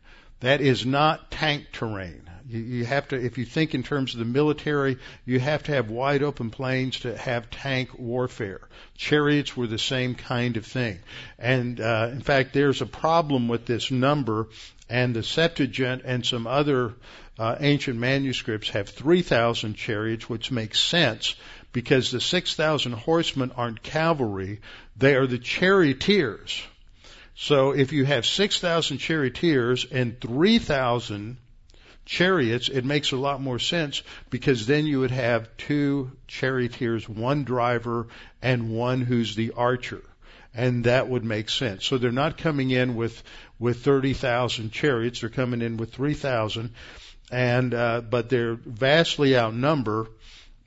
[0.41, 2.29] That is not tank terrain.
[2.47, 5.71] You, you have to, if you think in terms of the military, you have to
[5.73, 8.61] have wide open plains to have tank warfare.
[8.97, 10.99] Chariots were the same kind of thing.
[11.39, 14.47] And uh, in fact, there's a problem with this number,
[14.89, 16.93] and the Septuagint and some other
[17.39, 21.35] uh, ancient manuscripts have 3,000 chariots, which makes sense
[21.73, 24.59] because the 6,000 horsemen aren't cavalry,
[24.97, 26.61] they are the charioteers.
[27.35, 31.37] So if you have 6,000 charioteers and 3,000
[32.05, 37.43] chariots, it makes a lot more sense because then you would have two charioteers, one
[37.43, 38.07] driver
[38.41, 40.03] and one who's the archer.
[40.53, 41.85] And that would make sense.
[41.85, 43.23] So they're not coming in with,
[43.57, 46.71] with 30,000 chariots, they're coming in with 3,000
[47.31, 50.09] and, uh, but they're vastly outnumber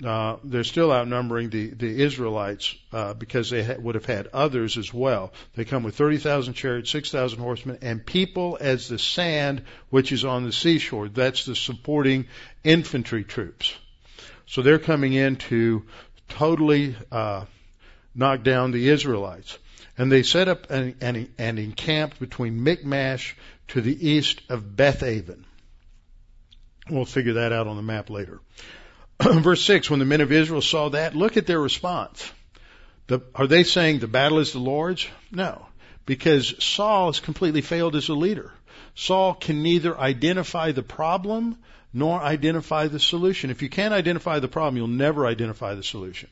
[0.03, 4.77] uh, they're still outnumbering the the Israelites uh, because they ha- would have had others
[4.77, 5.33] as well.
[5.55, 10.11] They come with thirty thousand chariots, six thousand horsemen, and people as the sand which
[10.11, 11.09] is on the seashore.
[11.09, 12.27] That's the supporting
[12.65, 13.73] infantry troops.
[14.47, 15.85] So they're coming in to
[16.29, 17.45] totally uh,
[18.15, 19.59] knock down the Israelites.
[19.97, 23.37] And they set up and, and, and encamped between Michmash
[23.69, 25.45] to the east of Beth Bethaven.
[26.91, 28.41] We'll figure that out on the map later.
[29.43, 32.31] Verse 6, when the men of Israel saw that, look at their response.
[33.07, 35.07] The, are they saying the battle is the Lord's?
[35.31, 35.67] No,
[36.05, 38.53] because Saul has completely failed as a leader.
[38.95, 41.57] Saul can neither identify the problem
[41.93, 43.51] nor identify the solution.
[43.51, 46.29] If you can't identify the problem, you'll never identify the solution.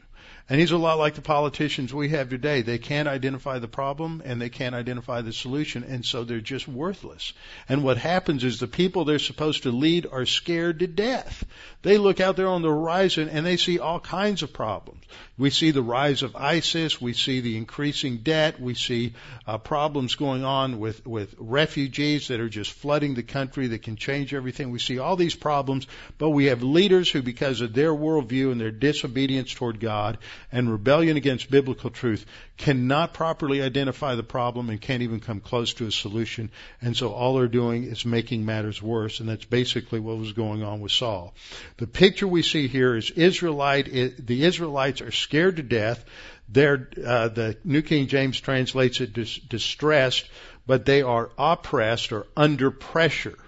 [0.52, 2.60] And he's a lot like the politicians we have today.
[2.60, 6.68] They can't identify the problem and they can't identify the solution, and so they're just
[6.68, 7.32] worthless.
[7.70, 11.42] And what happens is the people they're supposed to lead are scared to death.
[11.80, 15.01] They look out there on the horizon and they see all kinds of problems.
[15.38, 17.00] We see the rise of ISIS.
[17.00, 18.60] We see the increasing debt.
[18.60, 19.14] We see
[19.46, 23.96] uh, problems going on with, with refugees that are just flooding the country that can
[23.96, 24.70] change everything.
[24.70, 25.86] We see all these problems,
[26.18, 30.18] but we have leaders who, because of their worldview and their disobedience toward God
[30.50, 32.26] and rebellion against biblical truth,
[32.56, 36.50] cannot properly identify the problem and can't even come close to a solution.
[36.80, 39.20] And so all they're doing is making matters worse.
[39.20, 41.34] And that's basically what was going on with Saul.
[41.78, 43.90] The picture we see here is Israelite,
[44.24, 46.04] the Israelites are scared to death.
[46.48, 50.28] They're, uh, the New King James translates it dis- distressed,
[50.66, 53.38] but they are oppressed or under pressure.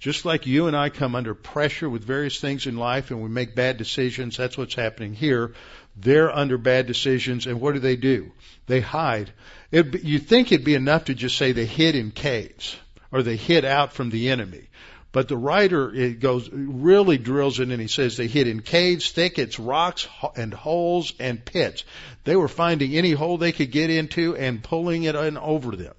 [0.00, 3.28] Just like you and I come under pressure with various things in life and we
[3.28, 5.52] make bad decisions, that's what's happening here.
[5.96, 8.32] They're under bad decisions, and what do they do?
[8.66, 9.32] They hide.
[9.70, 12.76] It, you think it'd be enough to just say they hid in caves
[13.12, 14.68] or they hid out from the enemy.
[15.12, 19.10] But the writer it goes really drills it and he says they hid in caves,
[19.10, 21.84] thickets, rocks, and holes and pits.
[22.22, 25.94] They were finding any hole they could get into and pulling it in over them.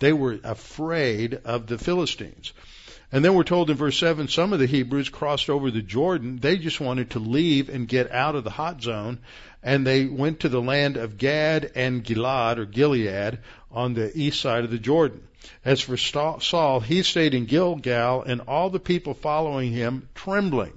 [0.00, 2.52] They were afraid of the Philistines.
[3.12, 6.38] And then we're told in verse 7 some of the Hebrews crossed over the Jordan.
[6.40, 9.18] They just wanted to leave and get out of the hot zone.
[9.62, 13.38] And they went to the land of Gad and Gilad, or Gilead,
[13.70, 15.22] on the east side of the Jordan.
[15.64, 20.72] As for Saul, he stayed in Gilgal, and all the people following him trembling.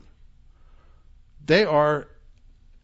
[1.46, 2.08] They are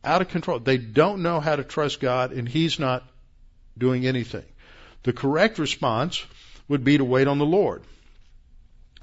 [0.03, 0.59] out of control.
[0.59, 3.03] They don't know how to trust God, and he's not
[3.77, 4.45] doing anything.
[5.03, 6.23] The correct response
[6.67, 7.83] would be to wait on the Lord.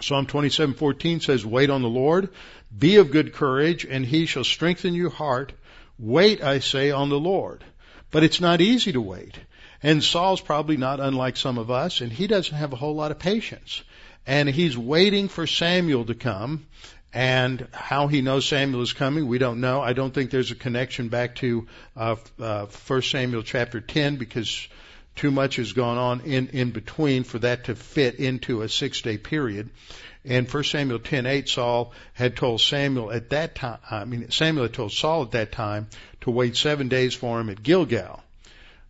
[0.03, 2.31] Psalm 27:14 says, "Wait on the Lord,
[2.77, 5.53] be of good courage, and he shall strengthen your heart.
[5.99, 7.65] Wait, I say, on the Lord."
[8.11, 9.39] But it's not easy to wait.
[9.83, 13.11] And Saul's probably not unlike some of us, and he doesn't have a whole lot
[13.11, 13.83] of patience.
[14.27, 16.67] And he's waiting for Samuel to come,
[17.13, 19.83] and how he knows Samuel is coming, we don't know.
[19.83, 24.69] I don't think there's a connection back to uh, uh, 1 Samuel chapter 10 because
[25.17, 29.01] too much has gone on in, in between for that to fit into a six
[29.03, 29.71] day period.
[30.25, 34.73] And First Samuel 10:8, Saul had told Samuel at that time, I mean, Samuel had
[34.73, 35.89] told Saul at that time
[36.21, 38.23] to wait seven days for him at Gilgal.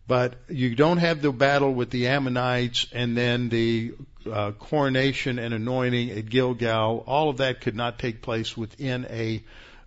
[0.07, 3.93] But you don't have the battle with the Ammonites and then the
[4.31, 7.03] uh, coronation and anointing at Gilgal.
[7.07, 9.41] All of that could not take place within a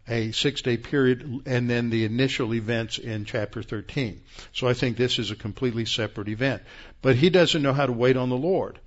[0.09, 4.20] a six day period and then the initial events in chapter 13.
[4.52, 6.62] So I think this is a completely separate event.
[7.02, 8.78] But he doesn't know how to wait on the Lord.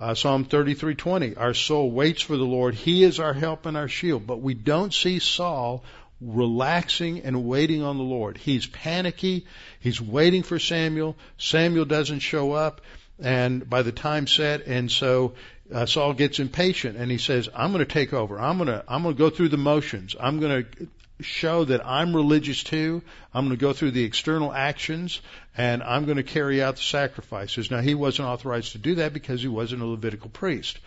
[0.00, 2.74] Uh, Psalm 33:20 Our soul waits for the Lord.
[2.74, 4.26] He is our help and our shield.
[4.26, 5.84] But we don't see Saul
[6.20, 8.38] relaxing and waiting on the Lord.
[8.38, 9.46] He's panicky.
[9.80, 11.16] He's waiting for Samuel.
[11.36, 12.80] Samuel doesn't show up
[13.20, 15.34] and by the time set and so
[15.72, 18.38] uh, Saul gets impatient and he says, "I'm going to take over.
[18.38, 20.14] I'm going to I'm going to go through the motions.
[20.18, 20.88] I'm going to
[21.20, 23.02] show that I'm religious too.
[23.32, 25.20] I'm going to go through the external actions
[25.56, 29.12] and I'm going to carry out the sacrifices." Now he wasn't authorized to do that
[29.12, 30.78] because he wasn't a Levitical priest.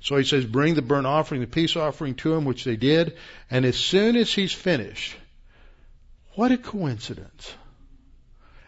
[0.00, 3.16] So he says, "Bring the burnt offering, the peace offering to him," which they did.
[3.50, 5.14] And as soon as he's finished,
[6.34, 7.54] what a coincidence!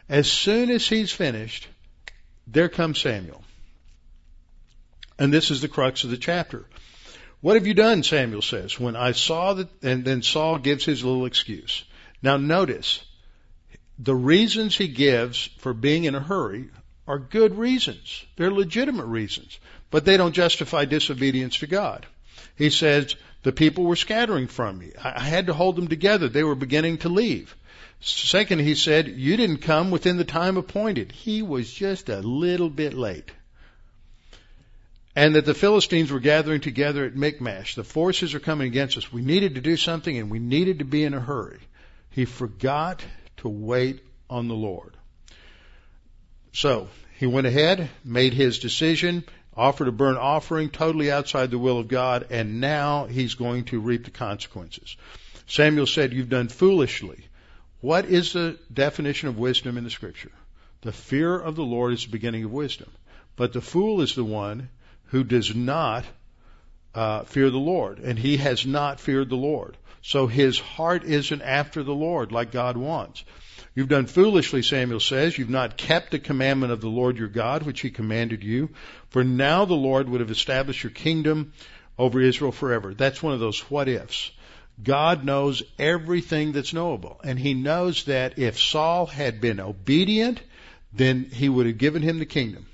[0.09, 1.67] As soon as he's finished,
[2.47, 3.43] there comes Samuel.
[5.19, 6.67] And this is the crux of the chapter.
[7.41, 8.03] What have you done?
[8.03, 8.79] Samuel says.
[8.79, 11.85] When I saw that, and then Saul gives his little excuse.
[12.23, 13.05] Now notice,
[13.99, 16.71] the reasons he gives for being in a hurry
[17.07, 18.25] are good reasons.
[18.37, 19.59] They're legitimate reasons,
[19.91, 22.07] but they don't justify disobedience to God.
[22.57, 24.93] He says, the people were scattering from me.
[25.03, 26.29] I had to hold them together.
[26.29, 27.55] They were beginning to leave.
[28.01, 31.13] Second, he said, you didn't come within the time appointed.
[31.13, 33.31] He was just a little bit late
[35.17, 37.75] and that the Philistines were gathering together at Michmash.
[37.75, 39.11] The forces are coming against us.
[39.11, 41.61] We needed to do something and we needed to be in a hurry.
[42.11, 43.03] He forgot
[43.39, 44.95] to wait on the Lord.
[46.53, 46.89] So
[47.19, 49.25] he went ahead, made his decision,
[49.57, 53.81] offered a burnt offering totally outside the will of God, and now he's going to
[53.81, 54.97] reap the consequences.
[55.47, 57.27] Samuel said, You've done foolishly.
[57.81, 60.33] What is the definition of wisdom in the scripture?
[60.83, 62.91] The fear of the Lord is the beginning of wisdom.
[63.37, 64.69] But the fool is the one
[65.07, 66.05] who does not
[66.95, 69.77] uh, fear the Lord, and he has not feared the Lord.
[70.03, 73.25] So his heart isn't after the Lord like God wants.
[73.75, 75.37] You've done foolishly, Samuel says.
[75.37, 78.71] You've not kept the commandment of the Lord your God, which he commanded you.
[79.11, 81.53] For now the Lord would have established your kingdom
[81.99, 82.95] over Israel forever.
[82.95, 84.31] That's one of those what ifs.
[84.83, 87.21] God knows everything that's knowable.
[87.25, 90.41] And he knows that if Saul had been obedient,
[90.93, 92.66] then he would have given him the kingdom.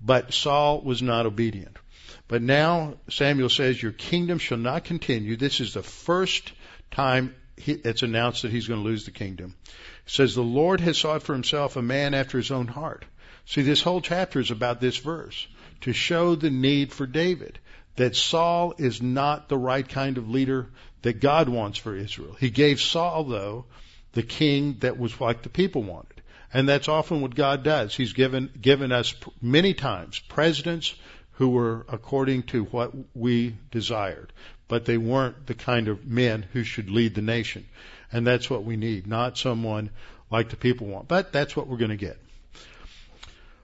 [0.00, 1.76] But Saul was not obedient.
[2.28, 5.36] But now Samuel says, Your kingdom shall not continue.
[5.36, 6.52] This is the first
[6.90, 9.54] time it's announced that he's going to lose the kingdom.
[9.66, 9.72] It
[10.10, 13.04] says, The Lord has sought for himself a man after his own heart.
[13.46, 15.46] See, this whole chapter is about this verse
[15.82, 17.58] to show the need for David.
[17.96, 20.70] That Saul is not the right kind of leader
[21.02, 22.36] that God wants for Israel.
[22.38, 23.66] He gave Saul, though,
[24.12, 26.19] the king that was like the people wanted.
[26.52, 27.94] And that's often what God does.
[27.94, 30.94] He's given, given us many times presidents
[31.32, 34.32] who were according to what we desired.
[34.68, 37.66] But they weren't the kind of men who should lead the nation.
[38.12, 39.90] And that's what we need, not someone
[40.30, 41.08] like the people want.
[41.08, 42.18] But that's what we're going to get.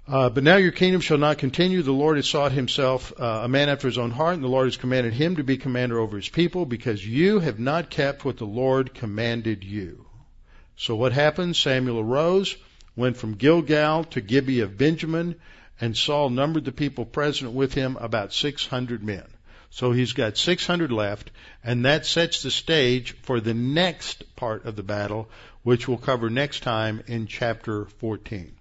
[0.08, 1.82] Uh, but now your kingdom shall not continue.
[1.82, 4.68] The Lord has sought himself uh, a man after his own heart, and the Lord
[4.68, 8.36] has commanded him to be commander over his people, because you have not kept what
[8.36, 10.06] the Lord commanded you.
[10.76, 11.56] So what happened?
[11.56, 12.56] Samuel arose,
[12.96, 15.36] went from Gilgal to Gibeah of Benjamin,
[15.80, 19.24] and Saul numbered the people present with him about 600 men.
[19.70, 21.30] So he's got 600 left,
[21.62, 25.28] and that sets the stage for the next part of the battle,
[25.62, 28.52] which we'll cover next time in chapter 14.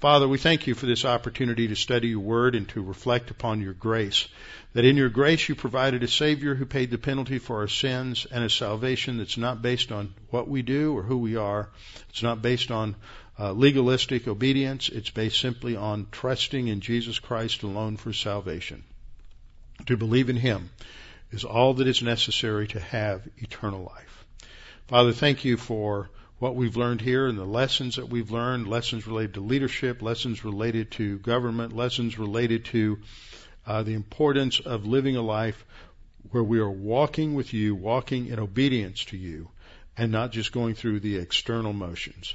[0.00, 3.60] Father, we thank you for this opportunity to study your word and to reflect upon
[3.60, 4.28] your grace.
[4.74, 8.24] That in your grace you provided a Savior who paid the penalty for our sins
[8.30, 11.68] and a salvation that's not based on what we do or who we are.
[12.10, 12.94] It's not based on
[13.38, 14.88] uh, legalistic obedience.
[14.88, 18.84] It's based simply on trusting in Jesus Christ alone for salvation.
[19.86, 20.70] To believe in Him
[21.30, 24.24] is all that is necessary to have eternal life.
[24.88, 29.06] Father, thank you for what we've learned here and the lessons that we've learned, lessons
[29.06, 32.98] related to leadership, lessons related to government, lessons related to
[33.66, 35.64] uh, the importance of living a life
[36.30, 39.48] where we are walking with you, walking in obedience to you,
[39.96, 42.34] and not just going through the external motions.